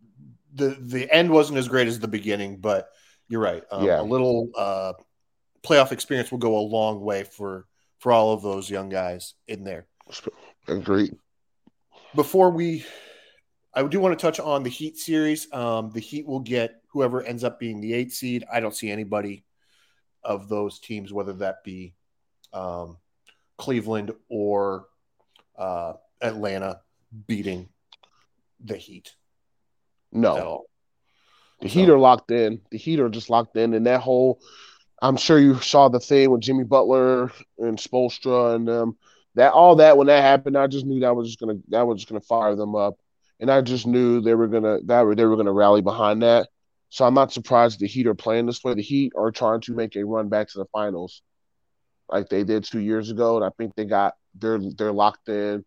the 0.54 0.78
the 0.80 1.12
end 1.12 1.32
wasn't 1.32 1.58
as 1.58 1.68
great 1.68 1.88
as 1.88 2.00
the 2.00 2.08
beginning, 2.08 2.58
but 2.58 2.89
you're 3.28 3.42
right. 3.42 3.63
Um, 3.72 3.86
Yeah. 3.86 4.02
a 4.02 4.04
little 4.04 4.50
uh, 4.56 4.94
playoff 5.63 5.92
experience 5.92 6.32
will 6.32 6.39
go 6.39 6.58
a 6.58 6.62
long 6.62 7.02
way 7.02 7.24
for 7.24 7.68
for 8.00 8.12
all 8.12 8.34
of 8.34 8.42
those 8.42 8.70
young 8.70 8.89
guys 8.89 9.34
in 9.48 9.63
there. 9.63 9.88
Agreed. 10.68 11.16
Before 12.16 12.50
we, 12.50 12.86
I 13.74 13.84
do 13.84 14.00
want 14.00 14.18
to 14.18 14.22
touch 14.22 14.39
on 14.39 14.63
the 14.63 14.70
Heat 14.70 14.98
series. 14.98 15.52
Um, 15.54 15.89
the 15.92 16.00
Heat 16.00 16.28
will 16.28 16.42
get 16.42 16.82
whoever 16.89 17.24
ends 17.24 17.44
up 17.44 17.60
being 17.60 17.82
the 17.82 17.94
eight 17.94 18.12
seed. 18.12 18.44
I 18.52 18.60
don't 18.60 18.76
see 18.76 18.92
anybody 18.92 19.46
of 20.24 20.48
those 20.50 20.80
teams, 20.80 21.12
whether 21.12 21.34
that 21.34 21.63
be 21.63 21.96
um, 22.52 22.98
Cleveland 23.58 24.12
or 24.30 24.88
uh, 25.58 25.94
Atlanta, 26.22 26.82
beating 27.28 27.70
the 28.63 28.78
Heat 28.78 29.08
at 29.08 29.23
No. 30.13 30.65
The 31.62 31.69
So- 31.69 31.80
Heat 31.80 31.89
are 31.89 31.99
locked 31.99 32.32
in. 32.32 32.62
The 32.71 32.78
Heat 32.78 32.99
are 32.99 33.10
just 33.10 33.30
locked 33.30 33.58
in. 33.58 33.73
And 33.73 33.86
that 33.88 34.02
whole 34.02 34.39
I'm 35.02 35.17
sure 35.17 35.38
you 35.38 35.60
saw 35.60 35.89
the 35.89 35.99
thing 35.99 36.32
with 36.32 36.41
Jimmy 36.41 36.63
Butler 36.63 37.32
and 37.58 37.78
Spoelstra 37.78 38.56
and 38.56 38.69
um 38.69 38.97
that 39.36 39.52
all 39.52 39.78
that 39.78 39.97
when 39.97 40.08
that 40.08 40.21
happened, 40.21 40.58
I 40.58 40.67
just 40.67 40.86
knew 40.86 40.99
that 41.02 41.15
was 41.15 41.28
just 41.28 41.39
gonna 41.39 41.60
that 41.69 41.86
was 41.88 41.99
just 41.99 42.10
gonna 42.10 42.21
fire 42.21 42.56
them 42.56 42.76
up. 42.76 42.97
And 43.39 43.49
I 43.52 43.62
just 43.62 43.88
knew 43.88 44.21
they 44.21 44.36
were 44.36 44.47
gonna 44.47 44.80
that 44.86 45.02
were 45.02 45.15
they 45.15 45.26
were 45.26 45.36
gonna 45.36 45.52
rally 45.52 45.82
behind 45.82 46.21
that. 46.21 46.49
So 46.89 47.06
I'm 47.06 47.15
not 47.15 47.34
surprised 47.34 47.80
the 47.80 47.88
Heat 47.88 48.06
are 48.08 48.13
playing 48.13 48.45
this 48.45 48.63
way. 48.63 48.76
The 48.76 48.84
Heat 48.84 49.13
are 49.17 49.32
trying 49.32 49.62
to 49.62 49.73
make 49.73 49.95
a 49.95 50.06
run 50.06 50.30
back 50.30 50.49
to 50.49 50.60
the 50.60 50.65
finals, 50.65 51.23
like 52.08 52.30
they 52.30 52.43
did 52.43 52.63
two 52.63 52.80
years 52.80 53.10
ago, 53.10 53.36
and 53.36 53.43
I 53.43 53.49
think 53.58 53.76
they 53.76 53.86
got 53.86 54.13
they're 54.36 54.60
they're 54.78 54.91
locked 54.93 55.28
in. 55.28 55.65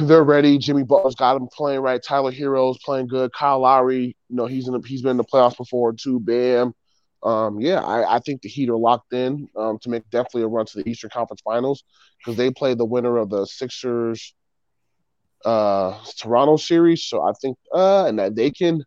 They're 0.00 0.24
ready. 0.24 0.58
Jimmy 0.58 0.82
Butler's 0.82 1.14
got 1.14 1.34
them 1.34 1.48
playing 1.52 1.80
right. 1.80 2.02
Tyler 2.02 2.32
Herro's 2.32 2.78
playing 2.84 3.08
good. 3.08 3.32
Kyle 3.32 3.60
Lowry, 3.60 4.16
you 4.28 4.36
know, 4.36 4.46
he's 4.46 4.68
in 4.68 4.74
the, 4.74 4.86
he's 4.86 5.02
been 5.02 5.12
in 5.12 5.16
the 5.16 5.24
playoffs 5.24 5.56
before 5.56 5.92
too. 5.92 6.20
Bam. 6.20 6.74
Um, 7.22 7.60
yeah, 7.60 7.80
I, 7.80 8.16
I 8.16 8.18
think 8.20 8.42
the 8.42 8.48
Heat 8.48 8.68
are 8.68 8.76
locked 8.76 9.12
in 9.12 9.48
um, 9.56 9.78
to 9.80 9.88
make 9.90 10.08
definitely 10.10 10.42
a 10.42 10.48
run 10.48 10.66
to 10.66 10.82
the 10.82 10.88
Eastern 10.88 11.10
Conference 11.10 11.40
Finals 11.40 11.82
because 12.18 12.36
they 12.36 12.50
play 12.50 12.74
the 12.74 12.84
winner 12.84 13.16
of 13.16 13.30
the 13.30 13.46
Sixers 13.46 14.34
uh 15.44 15.98
Toronto 16.18 16.56
series. 16.56 17.04
So 17.04 17.22
I 17.22 17.32
think 17.40 17.56
uh 17.72 18.06
and 18.06 18.18
that 18.18 18.34
they 18.34 18.50
can 18.50 18.84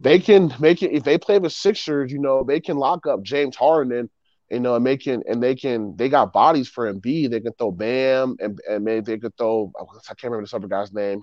they 0.00 0.18
can 0.18 0.54
make 0.58 0.82
it 0.82 0.92
if 0.92 1.04
they 1.04 1.18
play 1.18 1.38
the 1.38 1.50
Sixers, 1.50 2.12
you 2.12 2.18
know, 2.18 2.44
they 2.44 2.60
can 2.60 2.76
lock 2.76 3.06
up 3.06 3.22
James 3.22 3.56
Harden 3.56 3.92
and 3.98 4.10
you 4.50 4.60
know, 4.60 4.74
and 4.74 4.86
they 4.86 4.96
can 4.96 5.22
and 5.28 5.42
they 5.42 5.54
can 5.54 5.96
they 5.96 6.08
got 6.08 6.32
bodies 6.32 6.68
for 6.68 6.92
Embiid. 6.92 7.30
They 7.30 7.40
can 7.40 7.52
throw 7.54 7.70
Bam 7.70 8.36
and 8.40 8.58
and 8.68 8.84
maybe 8.84 9.04
they 9.04 9.18
could 9.18 9.36
throw 9.36 9.72
I 9.78 9.84
can't 10.14 10.24
remember 10.24 10.42
this 10.42 10.54
other 10.54 10.68
guy's 10.68 10.92
name. 10.92 11.22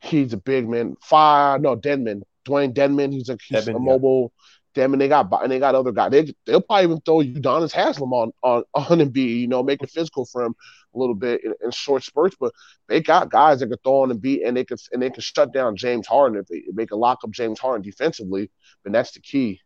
He's 0.00 0.32
a 0.32 0.38
big 0.38 0.68
man. 0.68 0.96
Five 1.02 1.60
no 1.60 1.76
Dedmon. 1.76 2.22
Dewayne 2.46 2.74
Dedmon. 2.74 3.12
He's 3.12 3.28
a 3.28 3.38
he's 3.46 3.64
Dedmon, 3.64 3.68
a 3.68 3.72
yeah. 3.72 3.78
mobile 3.78 4.32
Denman. 4.74 4.98
They 4.98 5.08
got 5.08 5.30
and 5.42 5.50
they 5.50 5.58
got 5.58 5.74
other 5.74 5.92
guys. 5.92 6.10
They 6.10 6.32
they'll 6.46 6.60
probably 6.60 6.84
even 6.84 7.00
throw 7.00 7.18
Udonis 7.18 7.72
Haslem 7.72 8.12
on 8.12 8.32
on 8.42 8.64
on 8.74 8.98
Embiid. 8.98 9.40
You 9.40 9.48
know, 9.48 9.62
make 9.62 9.82
it 9.82 9.90
physical 9.90 10.26
for 10.26 10.42
him 10.42 10.54
a 10.94 10.98
little 10.98 11.14
bit 11.14 11.44
in, 11.44 11.54
in 11.62 11.70
short 11.70 12.02
spurts. 12.02 12.36
But 12.38 12.52
they 12.88 13.00
got 13.00 13.30
guys 13.30 13.60
that 13.60 13.68
could 13.68 13.82
throw 13.82 14.02
on 14.02 14.10
Embiid 14.10 14.46
and 14.46 14.56
they 14.56 14.64
could 14.64 14.80
and 14.92 15.02
they 15.02 15.10
can 15.10 15.22
shut 15.22 15.52
down 15.52 15.76
James 15.76 16.06
Harden 16.06 16.38
if 16.38 16.46
they, 16.46 16.64
they 16.74 16.86
can 16.86 16.98
lock 16.98 17.20
up 17.24 17.30
James 17.30 17.58
Harden 17.58 17.82
defensively. 17.82 18.50
Then 18.84 18.92
that's 18.92 19.12
the 19.12 19.20
key. 19.20 19.60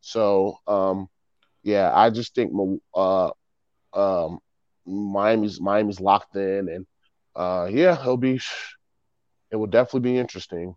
So 0.00 0.58
um, 0.66 1.08
yeah, 1.62 1.92
I 1.94 2.10
just 2.10 2.34
think 2.34 2.52
uh 2.94 3.30
um 3.92 4.38
Miami's 4.86 5.60
Miami's 5.60 6.00
locked 6.00 6.36
in 6.36 6.68
and 6.68 6.86
uh 7.36 7.68
yeah, 7.70 8.00
it'll 8.00 8.16
be 8.16 8.40
it 9.50 9.56
will 9.56 9.66
definitely 9.66 10.10
be 10.10 10.18
interesting. 10.18 10.74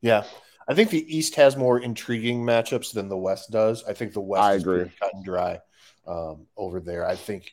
Yeah. 0.00 0.24
I 0.68 0.74
think 0.74 0.90
the 0.90 1.16
East 1.16 1.34
has 1.36 1.56
more 1.56 1.78
intriguing 1.80 2.42
matchups 2.44 2.92
than 2.92 3.08
the 3.08 3.16
West 3.16 3.50
does. 3.50 3.84
I 3.84 3.94
think 3.94 4.12
the 4.12 4.20
West 4.20 4.42
I 4.42 4.54
agree. 4.54 4.90
cut 5.00 5.12
and 5.12 5.24
dry 5.24 5.60
um, 6.06 6.46
over 6.56 6.80
there. 6.80 7.06
I 7.06 7.16
think 7.16 7.52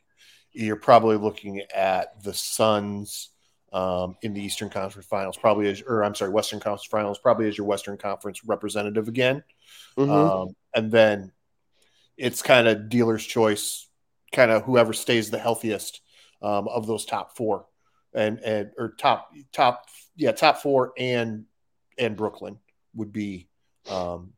you're 0.51 0.75
probably 0.75 1.17
looking 1.17 1.61
at 1.75 2.23
the 2.23 2.33
Suns 2.33 3.29
um, 3.73 4.15
in 4.21 4.33
the 4.33 4.41
Eastern 4.41 4.69
Conference 4.69 5.07
Finals, 5.07 5.37
probably 5.37 5.69
as, 5.69 5.81
or 5.81 6.03
I'm 6.03 6.15
sorry, 6.15 6.31
Western 6.31 6.59
Conference 6.59 6.87
Finals, 6.89 7.19
probably 7.19 7.47
as 7.47 7.57
your 7.57 7.67
Western 7.67 7.97
Conference 7.97 8.43
representative 8.45 9.07
again. 9.07 9.43
Mhm. 9.97 10.09
Um, 10.09 10.55
and 10.73 10.91
then 10.91 11.31
it's 12.19 12.41
kind 12.41 12.67
of 12.67 12.89
dealer's 12.89 13.25
choice, 13.25 13.87
kind 14.33 14.51
of 14.51 14.63
whoever 14.63 14.93
stays 14.93 15.31
the 15.31 15.39
healthiest 15.39 16.01
um, 16.41 16.67
of 16.67 16.85
those 16.85 17.05
top 17.05 17.37
four, 17.37 17.65
and 18.13 18.39
and 18.39 18.71
or 18.77 18.89
top 18.99 19.31
top 19.53 19.85
yeah 20.15 20.31
top 20.31 20.57
four 20.57 20.93
and 20.97 21.45
and 21.97 22.15
Brooklyn 22.17 22.59
would 22.93 23.13
be 23.13 23.47
um, 23.89 24.33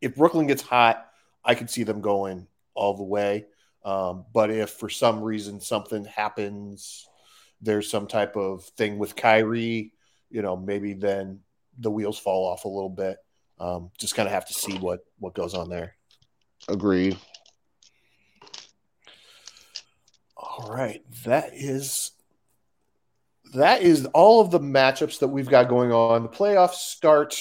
if 0.00 0.16
Brooklyn 0.16 0.46
gets 0.46 0.62
hot, 0.62 1.06
I 1.44 1.54
could 1.54 1.70
see 1.70 1.84
them 1.84 2.00
going 2.00 2.46
all 2.74 2.94
the 2.94 3.04
way. 3.04 3.46
Um, 3.84 4.24
but 4.32 4.50
if 4.50 4.70
for 4.70 4.88
some 4.88 5.22
reason 5.22 5.60
something 5.60 6.04
happens, 6.04 7.06
there's 7.60 7.90
some 7.90 8.06
type 8.06 8.36
of 8.36 8.64
thing 8.76 8.98
with 8.98 9.16
Kyrie, 9.16 9.92
you 10.30 10.42
know, 10.42 10.56
maybe 10.56 10.92
then 10.92 11.40
the 11.78 11.90
wheels 11.90 12.18
fall 12.18 12.46
off 12.46 12.64
a 12.64 12.68
little 12.68 12.90
bit. 12.90 13.18
Um, 13.60 13.90
just 13.98 14.14
kind 14.14 14.28
of 14.28 14.32
have 14.32 14.46
to 14.46 14.54
see 14.54 14.78
what 14.78 15.00
what 15.18 15.34
goes 15.34 15.54
on 15.54 15.68
there. 15.68 15.97
Agreed. 16.68 17.16
All 20.36 20.68
right, 20.70 21.02
that 21.24 21.50
is 21.54 22.12
that 23.54 23.80
is 23.82 24.04
all 24.06 24.40
of 24.40 24.50
the 24.50 24.60
matchups 24.60 25.20
that 25.20 25.28
we've 25.28 25.48
got 25.48 25.68
going 25.68 25.90
on. 25.90 26.22
The 26.22 26.28
playoffs 26.28 26.74
start 26.74 27.34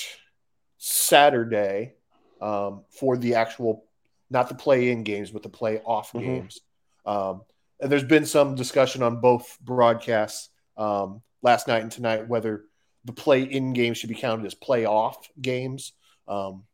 Saturday 0.78 1.96
um, 2.40 2.86
for 2.90 3.18
the 3.18 3.36
actual, 3.36 3.84
not 4.30 4.48
the 4.48 4.56
play-in 4.56 5.04
games, 5.04 5.32
but 5.32 5.44
the 5.44 5.50
play-off 5.50 6.14
Mhm. 6.14 6.22
games. 6.22 6.62
Um, 7.06 7.42
and 7.82 7.92
there's 7.92 8.04
been 8.06 8.26
some 8.26 8.56
discussion 8.56 9.04
on 9.04 9.20
both 9.20 9.58
broadcasts 9.60 10.50
um, 10.78 11.22
last 11.42 11.68
night 11.68 11.82
and 11.82 11.92
tonight 11.92 12.28
whether 12.28 12.66
the 13.04 13.14
play-in 13.14 13.74
games 13.74 13.98
should 13.98 14.10
be 14.10 14.16
counted 14.16 14.46
as 14.46 14.56
playoff 14.56 15.16
games. 15.42 15.94
Um, 16.28 16.66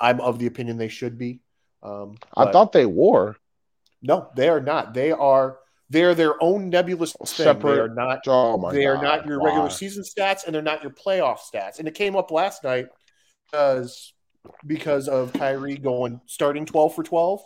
I'm 0.00 0.20
of 0.20 0.38
the 0.38 0.46
opinion 0.46 0.76
they 0.76 0.88
should 0.88 1.16
be. 1.16 1.40
Um, 1.82 2.16
I 2.36 2.50
thought 2.52 2.72
they 2.72 2.86
were. 2.86 3.36
no, 4.02 4.28
they 4.36 4.48
are 4.48 4.60
not. 4.60 4.94
They 4.94 5.10
are 5.12 5.58
they're 5.90 6.14
their 6.14 6.42
own 6.42 6.70
nebulous 6.70 7.12
thing. 7.12 7.26
Separate- 7.26 7.74
They 7.74 7.80
are 7.80 7.88
not 7.94 8.20
Oh 8.26 8.56
my 8.56 8.72
they 8.72 8.86
are 8.86 9.02
not 9.02 9.26
your 9.26 9.40
Why? 9.40 9.48
regular 9.48 9.68
season 9.70 10.04
stats 10.04 10.46
and 10.46 10.54
they're 10.54 10.62
not 10.62 10.82
your 10.82 10.92
playoff 10.92 11.38
stats. 11.40 11.78
And 11.78 11.86
it 11.86 11.94
came 11.94 12.16
up 12.16 12.30
last 12.30 12.64
night 12.64 12.86
because 13.50 14.14
because 14.66 15.08
of 15.08 15.32
Kyrie 15.34 15.76
going 15.76 16.20
starting 16.26 16.64
12 16.66 16.94
for 16.94 17.02
12. 17.02 17.42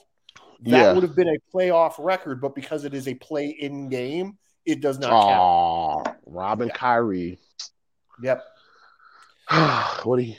That 0.62 0.70
Yeah. 0.70 0.92
would 0.94 1.02
have 1.02 1.16
been 1.16 1.28
a 1.28 1.36
playoff 1.54 1.94
record, 1.98 2.40
but 2.40 2.54
because 2.54 2.84
it 2.84 2.94
is 2.94 3.08
a 3.08 3.14
play 3.14 3.48
in 3.48 3.88
game, 3.88 4.38
it 4.64 4.80
does 4.80 4.98
not 4.98 5.10
count. 5.10 5.38
Aw, 5.38 6.02
Robin 6.26 6.68
Yeah. 6.68 6.74
Kyrie. 6.74 7.38
Yep. 8.22 8.44
what 10.04 10.16
do 10.16 10.22
you? 10.22 10.36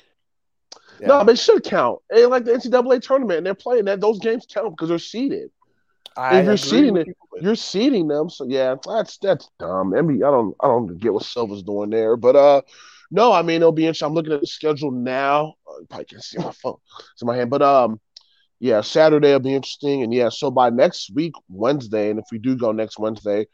Yeah. 0.99 1.07
No, 1.07 1.23
they 1.23 1.35
should 1.35 1.63
count. 1.63 1.99
They 2.09 2.25
like 2.25 2.45
the 2.45 2.53
NCAA 2.53 2.99
tournament, 2.99 3.37
and 3.39 3.45
they're 3.45 3.53
playing 3.55 3.85
that. 3.85 4.01
Those 4.01 4.19
games 4.19 4.45
count 4.51 4.71
because 4.71 4.89
they're 4.89 4.99
seeded. 4.99 5.49
I 6.15 6.39
If 6.39 6.45
you're 6.45 6.57
seeding 6.57 6.97
it, 6.97 7.07
You 7.07 7.13
you're 7.39 7.55
seeding 7.55 8.07
them, 8.07 8.29
so 8.29 8.45
yeah, 8.47 8.75
that's 8.85 9.17
that's 9.19 9.49
dumb. 9.59 9.93
I 9.93 10.01
mean, 10.01 10.23
I 10.23 10.31
don't 10.31 10.55
I 10.59 10.67
don't 10.67 10.97
get 10.97 11.13
what 11.13 11.23
Silver's 11.23 11.63
doing 11.63 11.89
there, 11.91 12.17
but 12.17 12.35
uh, 12.35 12.61
no, 13.11 13.31
I 13.31 13.41
mean 13.43 13.57
it'll 13.57 13.71
be 13.71 13.85
interesting. 13.85 14.07
I'm 14.07 14.13
looking 14.13 14.33
at 14.33 14.41
the 14.41 14.47
schedule 14.47 14.91
now. 14.91 15.55
Uh, 15.69 15.79
you 15.79 15.85
probably 15.87 16.05
can't 16.05 16.23
see 16.23 16.39
my 16.39 16.51
phone. 16.51 16.77
It's 17.13 17.21
in 17.21 17.27
my 17.27 17.35
hand, 17.35 17.49
but 17.51 17.61
um, 17.61 17.99
yeah, 18.59 18.81
Saturday 18.81 19.31
will 19.33 19.39
be 19.39 19.53
interesting, 19.55 20.03
and 20.03 20.13
yeah, 20.13 20.29
so 20.29 20.49
by 20.49 20.69
next 20.69 21.11
week 21.13 21.33
Wednesday, 21.49 22.09
and 22.09 22.19
if 22.19 22.25
we 22.31 22.39
do 22.39 22.55
go 22.57 22.71
next 22.71 22.97
Wednesday, 22.99 23.47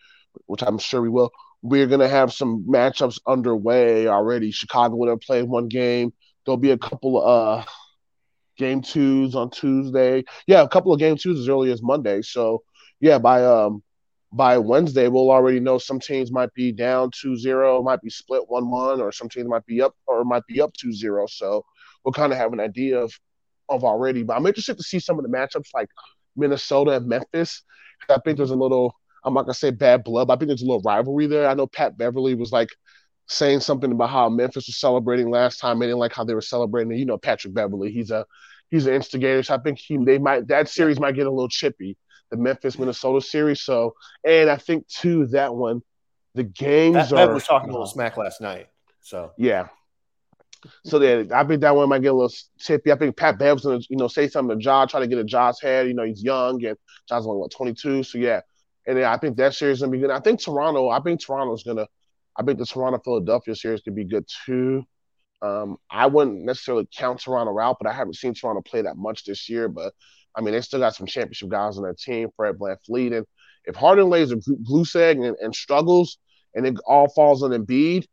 which 0.45 0.61
I'm 0.63 0.77
sure 0.77 1.01
we 1.01 1.09
will, 1.09 1.31
we're 1.61 1.87
gonna 1.87 2.07
have 2.07 2.33
some 2.33 2.65
matchups 2.69 3.19
underway 3.27 4.07
already. 4.07 4.51
Chicago 4.51 4.95
will 4.95 5.09
have 5.09 5.21
played 5.21 5.45
one 5.49 5.67
game. 5.67 6.13
There'll 6.45 6.57
be 6.57 6.71
a 6.71 6.77
couple 6.77 7.21
of 7.21 7.61
uh 7.61 7.65
game 8.57 8.81
twos 8.81 9.35
on 9.35 9.49
Tuesday. 9.49 10.23
Yeah, 10.47 10.61
a 10.61 10.67
couple 10.67 10.93
of 10.93 10.99
game 10.99 11.17
twos 11.17 11.39
as 11.39 11.49
early 11.49 11.71
as 11.71 11.81
Monday. 11.81 12.21
So 12.21 12.63
yeah, 12.99 13.17
by 13.17 13.43
um 13.43 13.83
by 14.31 14.57
Wednesday, 14.57 15.07
we'll 15.07 15.29
already 15.29 15.59
know 15.59 15.77
some 15.77 15.99
teams 15.99 16.31
might 16.31 16.51
be 16.55 16.71
down 16.71 17.11
2-0, 17.11 17.83
might 17.83 18.01
be 18.01 18.09
split 18.09 18.41
1-1, 18.49 18.99
or 18.99 19.11
some 19.11 19.29
teams 19.29 19.47
might 19.47 19.65
be 19.67 19.79
up 19.79 19.93
or 20.07 20.25
might 20.25 20.41
be 20.47 20.59
up 20.59 20.73
2-0. 20.73 21.29
So 21.29 21.63
we'll 22.03 22.13
kind 22.13 22.31
of 22.31 22.39
have 22.39 22.51
an 22.51 22.59
idea 22.59 22.99
of 22.99 23.13
of 23.69 23.83
already. 23.83 24.23
But 24.23 24.35
I'm 24.35 24.45
interested 24.45 24.77
to 24.77 24.83
see 24.83 24.99
some 24.99 25.17
of 25.17 25.23
the 25.23 25.29
matchups 25.29 25.73
like 25.73 25.89
Minnesota 26.35 26.91
and 26.91 27.07
Memphis. 27.07 27.63
I 28.09 28.17
think 28.23 28.37
there's 28.37 28.51
a 28.51 28.55
little, 28.55 28.95
I'm 29.23 29.33
not 29.33 29.43
gonna 29.43 29.53
say 29.53 29.71
bad 29.71 30.03
blood, 30.03 30.27
but 30.27 30.33
I 30.33 30.37
think 30.37 30.47
there's 30.47 30.63
a 30.63 30.65
little 30.65 30.81
rivalry 30.81 31.27
there. 31.27 31.47
I 31.47 31.53
know 31.53 31.67
Pat 31.67 31.97
Beverley 31.97 32.35
was 32.35 32.51
like 32.51 32.69
saying 33.27 33.61
something 33.61 33.91
about 33.91 34.09
how 34.09 34.29
Memphis 34.29 34.67
was 34.67 34.79
celebrating 34.79 35.29
last 35.29 35.59
time. 35.59 35.79
They 35.79 35.87
didn't 35.87 35.99
like 35.99 36.13
how 36.13 36.23
they 36.23 36.33
were 36.33 36.41
celebrating. 36.41 36.91
You 36.91 37.05
know, 37.05 37.17
Patrick 37.17 37.53
Beverley, 37.53 37.91
he's 37.91 38.11
a 38.11 38.25
he's 38.69 38.85
an 38.85 38.93
instigator. 38.93 39.43
So 39.43 39.55
I 39.55 39.59
think 39.59 39.79
he 39.79 39.97
they 39.97 40.17
might 40.17 40.47
that 40.47 40.69
series 40.69 40.99
might 40.99 41.15
get 41.15 41.27
a 41.27 41.31
little 41.31 41.49
chippy 41.49 41.97
the 42.33 42.37
Memphis 42.37 42.79
Minnesota 42.79 43.21
series. 43.21 43.61
So, 43.61 43.93
and 44.23 44.49
I 44.49 44.57
think 44.57 44.87
too 44.87 45.27
that 45.27 45.53
one, 45.53 45.81
the 46.33 46.43
games 46.43 47.11
that, 47.11 47.29
are. 47.29 47.33
was 47.33 47.45
talking 47.45 47.69
a 47.69 47.71
little 47.71 47.87
smack 47.87 48.17
last 48.17 48.41
night. 48.41 48.67
So 49.01 49.31
yeah. 49.37 49.67
So 50.85 50.97
then 50.97 51.31
I 51.31 51.43
think 51.43 51.61
that 51.61 51.75
one 51.75 51.89
might 51.89 52.01
get 52.01 52.07
a 52.07 52.13
little 52.13 52.33
tippy. 52.59 52.91
I 52.91 52.95
think 52.95 53.15
Pat 53.17 53.37
Bev's 53.37 53.63
gonna, 53.63 53.81
you 53.89 53.97
know, 53.97 54.07
say 54.07 54.27
something 54.27 54.57
to 54.57 54.63
Ja, 54.63 54.85
try 54.85 55.01
to 55.01 55.07
get 55.07 55.19
a 55.19 55.23
Ja's 55.23 55.61
head. 55.61 55.87
You 55.87 55.93
know, 55.93 56.03
he's 56.03 56.23
young 56.23 56.63
and 56.65 56.77
Ja's 57.07 57.27
only 57.27 57.37
what 57.37 57.51
22. 57.51 58.01
So 58.03 58.17
yeah. 58.17 58.41
And 58.87 58.99
I 58.99 59.17
think 59.17 59.37
that 59.37 59.53
series 59.53 59.77
is 59.77 59.81
gonna 59.81 59.91
be 59.91 59.99
good. 59.99 60.09
I 60.09 60.19
think 60.19 60.41
Toronto, 60.41 60.89
I 60.89 61.01
think 61.01 61.21
Toronto's 61.21 61.63
gonna 61.63 61.87
I 62.35 62.43
think 62.43 62.59
the 62.59 62.65
Toronto 62.65 62.99
Philadelphia 63.03 63.55
series 63.55 63.81
could 63.81 63.95
be 63.95 64.05
good 64.05 64.25
too. 64.45 64.83
Um, 65.41 65.77
I 65.91 66.07
wouldn't 66.07 66.43
necessarily 66.43 66.87
count 66.95 67.19
Toronto 67.19 67.59
out, 67.59 67.77
but 67.79 67.89
I 67.89 67.93
haven't 67.93 68.15
seen 68.15 68.33
Toronto 68.33 68.61
play 68.61 68.81
that 68.81 68.97
much 68.97 69.25
this 69.25 69.49
year. 69.49 69.67
But 69.67 69.93
I 70.35 70.41
mean, 70.41 70.53
they 70.53 70.61
still 70.61 70.79
got 70.79 70.95
some 70.95 71.05
championship 71.05 71.49
guys 71.49 71.77
on 71.77 71.83
their 71.83 71.93
team, 71.93 72.29
Fred 72.35 72.55
VanVleet. 72.55 73.17
And 73.17 73.25
if 73.65 73.75
Harden 73.75 74.09
lays 74.09 74.31
a 74.31 74.37
goose 74.37 74.93
sag 74.93 75.19
and, 75.19 75.35
and 75.39 75.53
struggles 75.53 76.17
and 76.55 76.65
it 76.65 76.75
all 76.87 77.09
falls 77.09 77.43
on 77.43 77.51
Embiid, 77.51 78.05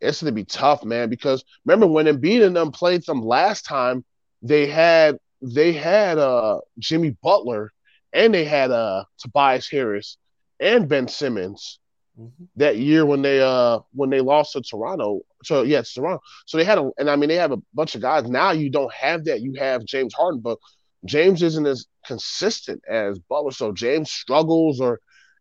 it's 0.00 0.22
going 0.22 0.30
to 0.30 0.34
be 0.34 0.44
tough, 0.44 0.84
man. 0.84 1.08
Because 1.10 1.44
remember 1.64 1.86
when 1.86 2.06
Embiid 2.06 2.44
and 2.46 2.56
them 2.56 2.70
played 2.70 3.04
them 3.04 3.22
last 3.22 3.62
time, 3.62 4.04
they 4.42 4.66
had 4.66 5.18
they 5.42 5.72
had 5.72 6.18
uh 6.18 6.60
Jimmy 6.78 7.16
Butler 7.22 7.72
and 8.12 8.32
they 8.32 8.44
had 8.44 8.70
uh 8.70 9.04
Tobias 9.18 9.68
Harris 9.68 10.18
and 10.60 10.88
Ben 10.88 11.08
Simmons 11.08 11.78
mm-hmm. 12.18 12.44
that 12.56 12.78
year 12.78 13.04
when 13.04 13.22
they 13.22 13.40
uh 13.40 13.80
when 13.92 14.10
they 14.10 14.20
lost 14.20 14.52
to 14.52 14.62
Toronto. 14.62 15.20
So 15.44 15.62
yeah, 15.62 15.80
it's 15.80 15.92
Toronto. 15.92 16.22
So 16.46 16.56
they 16.56 16.64
had 16.64 16.78
a 16.78 16.90
and 16.98 17.10
I 17.10 17.16
mean 17.16 17.28
they 17.28 17.36
have 17.36 17.52
a 17.52 17.62
bunch 17.74 17.94
of 17.94 18.02
guys. 18.02 18.28
Now 18.28 18.52
you 18.52 18.70
don't 18.70 18.92
have 18.92 19.24
that. 19.24 19.40
You 19.40 19.54
have 19.58 19.84
James 19.84 20.14
Harden, 20.14 20.40
but 20.40 20.58
James 21.04 21.42
isn't 21.42 21.66
as 21.66 21.86
consistent 22.06 22.82
as 22.88 23.18
Butler. 23.18 23.52
So 23.52 23.72
James 23.72 24.10
struggles, 24.10 24.80
or 24.80 25.00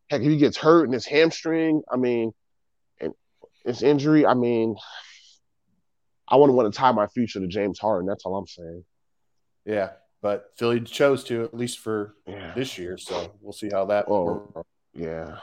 heck, 0.10 0.22
if 0.22 0.28
he 0.28 0.38
gets 0.38 0.58
hurt 0.58 0.86
in 0.86 0.94
his 0.94 1.06
hamstring, 1.06 1.82
I 1.92 1.98
mean, 1.98 2.32
and 3.00 3.14
his 3.66 3.84
injury, 3.84 4.26
I 4.26 4.34
mean, 4.34 4.76
I 6.28 6.36
wouldn't 6.36 6.58
want 6.58 6.72
to 6.72 6.78
tie 6.78 6.92
my 6.92 7.08
future 7.08 7.40
to 7.40 7.48
James 7.48 7.80
Harden. 7.80 8.08
That's 8.08 8.26
all 8.26 8.38
I'm 8.38 8.48
saying. 8.48 8.84
Yeah, 9.66 9.92
but 10.22 10.52
Philly 10.58 10.82
chose 10.82 11.24
to 11.26 11.44
at 11.44 11.54
least 11.54 11.80
for 11.80 12.16
yeah. 12.28 12.54
this 12.56 12.78
year, 12.78 12.98
so 12.98 13.34
we'll 13.42 13.54
see 13.54 13.70
how 13.72 13.86
that. 13.86 14.06
Oh, 14.08 14.52
works. 14.54 14.70
yeah. 14.94 15.38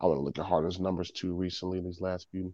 I 0.00 0.06
want 0.06 0.18
to 0.18 0.22
look 0.22 0.38
at 0.38 0.44
Harden's 0.44 0.80
numbers 0.80 1.10
too 1.10 1.34
recently 1.34 1.80
these 1.80 2.00
last 2.00 2.28
few 2.30 2.52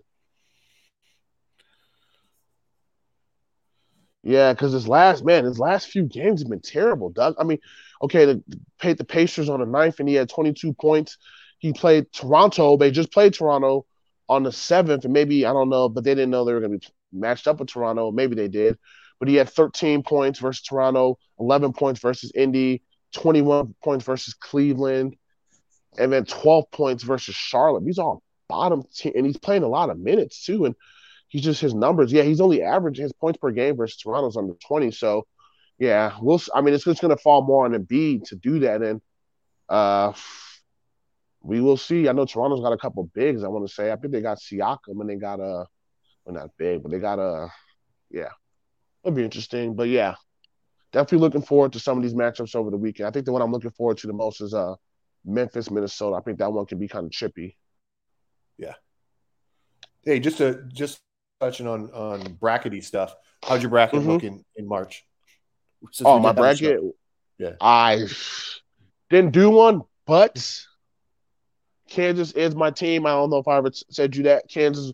Yeah, 4.22 4.52
because 4.52 4.72
his 4.72 4.86
last 4.86 5.24
man, 5.24 5.44
his 5.44 5.58
last 5.58 5.88
few 5.88 6.02
games 6.04 6.42
have 6.42 6.50
been 6.50 6.60
terrible, 6.60 7.08
Doug. 7.10 7.36
I 7.38 7.44
mean, 7.44 7.58
okay, 8.02 8.26
the, 8.26 8.42
paid 8.78 8.98
the 8.98 9.04
Pacers 9.04 9.48
on 9.48 9.60
the 9.60 9.66
ninth, 9.66 9.98
and 9.98 10.08
he 10.08 10.14
had 10.14 10.28
22 10.28 10.74
points. 10.74 11.16
He 11.58 11.72
played 11.72 12.12
Toronto. 12.12 12.76
They 12.76 12.90
just 12.90 13.12
played 13.12 13.32
Toronto 13.32 13.86
on 14.28 14.42
the 14.42 14.52
seventh, 14.52 15.04
and 15.04 15.14
maybe 15.14 15.46
I 15.46 15.52
don't 15.52 15.70
know, 15.70 15.88
but 15.88 16.04
they 16.04 16.14
didn't 16.14 16.30
know 16.30 16.44
they 16.44 16.52
were 16.52 16.60
going 16.60 16.78
to 16.78 16.78
be 16.78 16.94
matched 17.12 17.48
up 17.48 17.60
with 17.60 17.70
Toronto. 17.70 18.10
Maybe 18.10 18.34
they 18.34 18.48
did, 18.48 18.78
but 19.18 19.28
he 19.28 19.36
had 19.36 19.48
13 19.48 20.02
points 20.02 20.38
versus 20.38 20.62
Toronto, 20.62 21.18
11 21.38 21.72
points 21.72 22.00
versus 22.00 22.30
Indy, 22.34 22.82
21 23.14 23.74
points 23.82 24.04
versus 24.04 24.34
Cleveland, 24.34 25.16
and 25.98 26.12
then 26.12 26.24
12 26.24 26.70
points 26.70 27.02
versus 27.02 27.34
Charlotte. 27.34 27.84
Are 27.98 28.02
all 28.02 28.22
bottom 28.48 28.82
team, 28.94 29.12
and 29.16 29.26
he's 29.26 29.36
playing 29.36 29.62
a 29.62 29.68
lot 29.68 29.90
of 29.90 29.98
minutes 29.98 30.44
too. 30.44 30.64
And 30.64 30.74
he's 31.28 31.42
just 31.42 31.60
his 31.60 31.74
numbers. 31.74 32.12
Yeah, 32.12 32.22
he's 32.22 32.40
only 32.40 32.62
averaging 32.62 33.04
his 33.04 33.12
points 33.12 33.38
per 33.38 33.50
game 33.50 33.76
versus 33.76 33.96
Toronto's 33.96 34.36
under 34.36 34.54
20. 34.54 34.90
So, 34.90 35.26
yeah, 35.78 36.16
we'll. 36.20 36.40
I 36.54 36.60
mean, 36.60 36.74
it's 36.74 36.84
just 36.84 37.00
going 37.00 37.16
to 37.16 37.22
fall 37.22 37.42
more 37.42 37.64
on 37.64 37.72
Embiid 37.72 38.24
to 38.28 38.36
do 38.36 38.60
that, 38.60 38.82
and 38.82 39.00
uh, 39.68 40.12
we 41.42 41.60
will 41.60 41.76
see. 41.76 42.08
I 42.08 42.12
know 42.12 42.26
Toronto's 42.26 42.60
got 42.60 42.72
a 42.72 42.78
couple 42.78 43.04
bigs. 43.14 43.42
I 43.42 43.48
want 43.48 43.66
to 43.66 43.72
say. 43.72 43.90
I 43.90 43.96
think 43.96 44.12
they 44.12 44.20
got 44.20 44.38
Siakam 44.38 45.00
and 45.00 45.08
they 45.08 45.16
got 45.16 45.40
a, 45.40 45.66
well, 46.24 46.34
not 46.34 46.50
big, 46.58 46.82
but 46.82 46.92
they 46.92 46.98
got 46.98 47.18
a, 47.18 47.48
yeah, 48.10 48.28
it'll 49.02 49.16
be 49.16 49.24
interesting. 49.24 49.74
But 49.74 49.88
yeah, 49.88 50.16
definitely 50.92 51.18
looking 51.18 51.42
forward 51.42 51.72
to 51.72 51.80
some 51.80 51.96
of 51.96 52.02
these 52.02 52.14
matchups 52.14 52.54
over 52.54 52.70
the 52.70 52.76
weekend. 52.76 53.06
I 53.06 53.10
think 53.10 53.24
the 53.24 53.32
one 53.32 53.42
I'm 53.42 53.52
looking 53.52 53.70
forward 53.70 53.98
to 53.98 54.06
the 54.06 54.12
most 54.12 54.40
is 54.40 54.52
uh 54.52 54.74
Memphis, 55.24 55.70
Minnesota. 55.70 56.16
I 56.16 56.20
think 56.20 56.38
that 56.38 56.52
one 56.52 56.66
can 56.66 56.78
be 56.78 56.88
kind 56.88 57.06
of 57.06 57.12
trippy. 57.12 57.56
Yeah. 58.58 58.74
Hey, 60.02 60.20
just 60.20 60.38
to 60.38 60.62
just 60.72 61.00
touching 61.40 61.66
on 61.66 61.90
on 61.92 62.22
brackety 62.40 62.82
stuff. 62.82 63.14
How's 63.42 63.62
your 63.62 63.70
bracket 63.70 64.00
mm-hmm. 64.00 64.10
looking 64.10 64.44
in 64.56 64.66
March? 64.66 65.04
Since 65.92 66.06
oh, 66.06 66.18
my 66.18 66.32
bracket. 66.32 66.80
Yeah, 67.38 67.52
I 67.60 68.06
didn't 69.08 69.32
do 69.32 69.48
one, 69.48 69.82
but 70.06 70.64
Kansas 71.88 72.32
is 72.32 72.54
my 72.54 72.70
team. 72.70 73.06
I 73.06 73.10
don't 73.10 73.30
know 73.30 73.38
if 73.38 73.48
I 73.48 73.56
ever 73.56 73.70
said 73.72 74.14
you 74.14 74.24
that. 74.24 74.48
Kansas, 74.48 74.92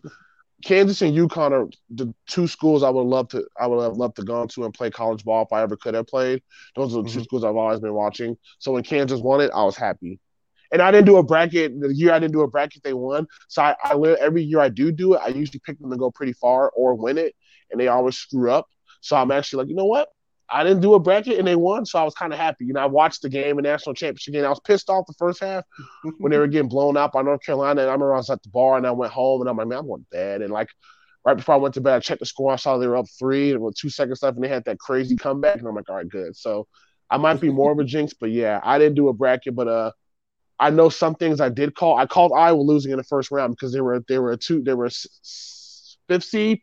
Kansas 0.65 1.01
and 1.01 1.15
UConn 1.15 1.51
are 1.51 1.69
the 1.89 2.13
two 2.27 2.47
schools 2.47 2.81
I 2.83 2.89
would 2.89 3.01
love 3.01 3.27
to. 3.29 3.45
I 3.59 3.67
would 3.67 3.83
have 3.83 3.97
loved 3.97 4.15
to 4.15 4.23
go 4.23 4.45
to 4.45 4.65
and 4.65 4.73
play 4.73 4.89
college 4.89 5.23
ball 5.23 5.43
if 5.43 5.53
I 5.53 5.61
ever 5.61 5.77
could 5.77 5.93
have 5.93 6.07
played. 6.07 6.41
Those 6.75 6.93
are 6.93 7.03
the 7.03 7.09
mm-hmm. 7.09 7.19
two 7.19 7.23
schools 7.23 7.43
I've 7.43 7.55
always 7.55 7.79
been 7.79 7.93
watching. 7.93 8.37
So 8.57 8.71
when 8.71 8.83
Kansas 8.83 9.21
won 9.21 9.41
it, 9.41 9.51
I 9.53 9.63
was 9.63 9.77
happy 9.77 10.19
and 10.71 10.81
I 10.81 10.91
didn't 10.91 11.05
do 11.05 11.17
a 11.17 11.23
bracket 11.23 11.79
the 11.79 11.93
year 11.93 12.11
I 12.11 12.19
didn't 12.19 12.33
do 12.33 12.41
a 12.41 12.47
bracket 12.47 12.83
they 12.83 12.93
won. 12.93 13.27
So 13.47 13.61
I, 13.61 13.75
I 13.83 13.95
every 14.19 14.43
year 14.43 14.59
I 14.59 14.69
do 14.69 14.91
do 14.91 15.13
it, 15.13 15.21
I 15.23 15.29
usually 15.29 15.61
pick 15.65 15.79
them 15.79 15.91
to 15.91 15.97
go 15.97 16.11
pretty 16.11 16.33
far 16.33 16.69
or 16.71 16.95
win 16.95 17.17
it, 17.17 17.35
and 17.71 17.79
they 17.79 17.87
always 17.87 18.17
screw 18.17 18.51
up. 18.51 18.67
So 19.01 19.15
I'm 19.15 19.31
actually 19.31 19.63
like, 19.63 19.69
you 19.69 19.75
know 19.75 19.85
what? 19.85 20.09
I 20.49 20.63
didn't 20.63 20.81
do 20.81 20.93
a 20.93 20.99
bracket 20.99 21.39
and 21.39 21.47
they 21.47 21.55
won, 21.55 21.85
so 21.85 21.99
I 21.99 22.03
was 22.03 22.13
kind 22.13 22.31
of 22.31 22.39
happy. 22.39 22.65
You 22.65 22.73
know, 22.73 22.79
I 22.79 22.85
watched 22.85 23.21
the 23.21 23.29
game, 23.29 23.59
a 23.59 23.61
national 23.61 23.95
championship 23.95 24.33
game. 24.33 24.45
I 24.45 24.49
was 24.49 24.61
pissed 24.61 24.89
off 24.89 25.05
the 25.05 25.13
first 25.17 25.41
half 25.41 25.63
when 26.17 26.31
they 26.31 26.37
were 26.37 26.47
getting 26.47 26.69
blown 26.69 26.95
out 26.95 27.11
by 27.11 27.21
North 27.21 27.43
Carolina. 27.43 27.81
And 27.81 27.89
I 27.89 27.93
remember 27.93 28.13
I 28.13 28.17
was 28.17 28.29
at 28.29 28.41
the 28.43 28.49
bar 28.49 28.77
and 28.77 28.87
I 28.87 28.91
went 28.91 29.11
home 29.11 29.41
and 29.41 29.49
I'm 29.49 29.57
like, 29.57 29.67
man, 29.67 29.79
I'm 29.79 29.87
going 29.87 30.01
to 30.01 30.07
bed. 30.09 30.41
And 30.41 30.51
like 30.51 30.69
right 31.25 31.35
before 31.35 31.55
I 31.55 31.57
went 31.57 31.73
to 31.73 31.81
bed, 31.81 31.95
I 31.95 31.99
checked 31.99 32.21
the 32.21 32.25
score. 32.25 32.53
I 32.53 32.55
saw 32.55 32.77
they 32.77 32.87
were 32.87 32.95
up 32.95 33.07
three 33.19 33.51
and 33.51 33.61
with 33.61 33.75
two 33.75 33.89
seconds 33.89 34.23
left, 34.23 34.35
and 34.35 34.43
they 34.43 34.49
had 34.49 34.63
that 34.65 34.79
crazy 34.79 35.17
comeback. 35.17 35.57
And 35.57 35.67
I'm 35.67 35.75
like, 35.75 35.89
all 35.89 35.95
right, 35.95 36.07
good. 36.07 36.35
So 36.35 36.67
I 37.09 37.17
might 37.17 37.41
be 37.41 37.49
more 37.49 37.71
of 37.71 37.79
a 37.79 37.83
jinx, 37.83 38.13
but 38.13 38.31
yeah, 38.31 38.59
I 38.63 38.79
didn't 38.79 38.95
do 38.95 39.09
a 39.09 39.13
bracket, 39.13 39.55
but 39.55 39.67
uh, 39.67 39.91
I 40.59 40.69
know 40.69 40.89
some 40.89 41.15
things 41.15 41.41
I 41.41 41.49
did 41.49 41.75
call. 41.75 41.97
I 41.97 42.05
called 42.05 42.31
Iowa 42.35 42.61
losing 42.61 42.91
in 42.91 42.97
the 42.97 43.03
first 43.03 43.31
round 43.31 43.55
because 43.55 43.73
they 43.73 43.81
were 43.81 44.03
they 44.07 44.19
were 44.19 44.31
a 44.31 44.37
two 44.37 44.61
they 44.63 44.73
were 44.73 44.85
a 44.85 44.91
fifth 46.07 46.23
seed 46.23 46.61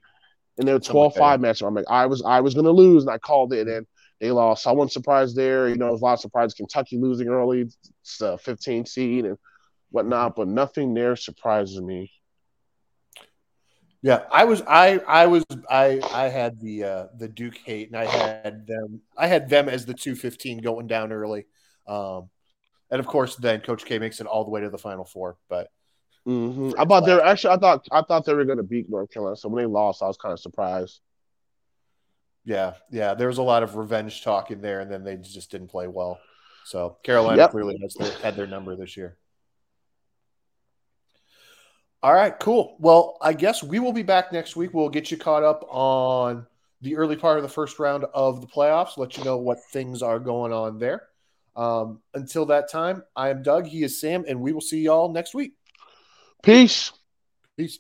and 0.58 0.68
they 0.68 0.72
were 0.72 0.78
12-5 0.78 1.40
match. 1.40 1.62
I'm 1.62 1.74
like 1.74 1.84
I 1.88 2.06
was 2.06 2.22
I 2.22 2.40
was 2.40 2.54
gonna 2.54 2.70
lose 2.70 3.04
and 3.04 3.12
I 3.12 3.18
called 3.18 3.52
it 3.52 3.68
and 3.68 3.86
they 4.20 4.30
lost. 4.30 4.66
I 4.66 4.72
wasn't 4.72 4.92
surprised 4.92 5.36
there. 5.36 5.68
You 5.68 5.76
know, 5.76 5.88
there's 5.88 6.00
a 6.00 6.04
lot 6.04 6.14
of 6.14 6.20
surprise. 6.20 6.54
Kentucky 6.54 6.98
losing 6.98 7.28
early, 7.28 7.62
it's 8.02 8.20
a 8.20 8.38
15 8.38 8.86
seed 8.86 9.24
and 9.24 9.36
whatnot, 9.90 10.36
but 10.36 10.48
nothing 10.48 10.94
there 10.94 11.16
surprises 11.16 11.80
me. 11.80 12.10
Yeah, 14.02 14.24
I 14.30 14.44
was 14.44 14.62
I 14.66 14.98
I 14.98 15.26
was 15.26 15.44
I 15.70 16.00
I 16.12 16.28
had 16.28 16.60
the 16.60 16.84
uh 16.84 17.06
the 17.16 17.26
Duke 17.26 17.56
hate 17.56 17.88
and 17.88 17.96
I 17.96 18.04
had 18.04 18.66
them 18.66 19.00
I 19.16 19.26
had 19.26 19.48
them 19.48 19.68
as 19.68 19.86
the 19.86 19.94
215 19.94 20.58
going 20.58 20.86
down 20.86 21.10
early. 21.10 21.46
Um 21.86 22.28
and 22.90 23.00
of 23.00 23.06
course, 23.06 23.34
then 23.36 23.60
Coach 23.60 23.84
K 23.86 23.98
makes 23.98 24.20
it 24.20 24.26
all 24.26 24.44
the 24.44 24.50
way 24.50 24.60
to 24.60 24.68
the 24.70 24.78
Final 24.78 25.04
Four. 25.06 25.38
But 25.48 25.68
mm-hmm. 26.26 26.72
I 26.78 26.84
thought 26.84 27.06
they 27.06 27.14
were 27.14 27.24
actually. 27.24 27.54
I 27.54 27.58
thought 27.58 27.86
I 27.90 28.02
thought 28.02 28.24
they 28.24 28.34
were 28.34 28.44
going 28.44 28.58
to 28.58 28.64
beat 28.64 28.88
North 28.88 29.10
Carolina. 29.10 29.36
So 29.36 29.48
when 29.48 29.62
they 29.62 29.66
lost, 29.66 30.02
I 30.02 30.06
was 30.06 30.16
kind 30.16 30.32
of 30.32 30.40
surprised. 30.40 31.00
Yeah, 32.44 32.74
yeah. 32.90 33.14
There 33.14 33.28
was 33.28 33.38
a 33.38 33.42
lot 33.42 33.62
of 33.62 33.76
revenge 33.76 34.22
talk 34.22 34.50
in 34.50 34.60
there, 34.60 34.80
and 34.80 34.90
then 34.90 35.04
they 35.04 35.16
just 35.16 35.50
didn't 35.50 35.68
play 35.68 35.88
well. 35.88 36.18
So 36.64 36.98
Carolina 37.02 37.42
yep. 37.42 37.50
clearly 37.50 37.78
has 37.82 37.94
their, 37.94 38.10
had 38.18 38.36
their 38.36 38.46
number 38.46 38.74
this 38.76 38.96
year. 38.96 39.16
All 42.02 42.12
right, 42.12 42.38
cool. 42.38 42.76
Well, 42.78 43.16
I 43.22 43.32
guess 43.32 43.62
we 43.62 43.78
will 43.78 43.94
be 43.94 44.02
back 44.02 44.30
next 44.30 44.56
week. 44.56 44.74
We'll 44.74 44.90
get 44.90 45.10
you 45.10 45.16
caught 45.16 45.42
up 45.42 45.64
on 45.70 46.46
the 46.82 46.96
early 46.96 47.16
part 47.16 47.38
of 47.38 47.42
the 47.42 47.48
first 47.48 47.78
round 47.78 48.04
of 48.12 48.42
the 48.42 48.46
playoffs, 48.46 48.98
let 48.98 49.16
you 49.16 49.24
know 49.24 49.38
what 49.38 49.58
things 49.72 50.02
are 50.02 50.18
going 50.18 50.52
on 50.52 50.78
there. 50.78 51.04
Um, 51.56 52.00
until 52.12 52.44
that 52.46 52.70
time, 52.70 53.02
I 53.16 53.30
am 53.30 53.42
Doug. 53.42 53.64
He 53.66 53.82
is 53.82 53.98
Sam, 53.98 54.24
and 54.28 54.40
we 54.40 54.52
will 54.52 54.60
see 54.60 54.80
y'all 54.80 55.10
next 55.10 55.34
week. 55.34 55.54
Peace. 56.44 56.92
Peace. 57.56 57.78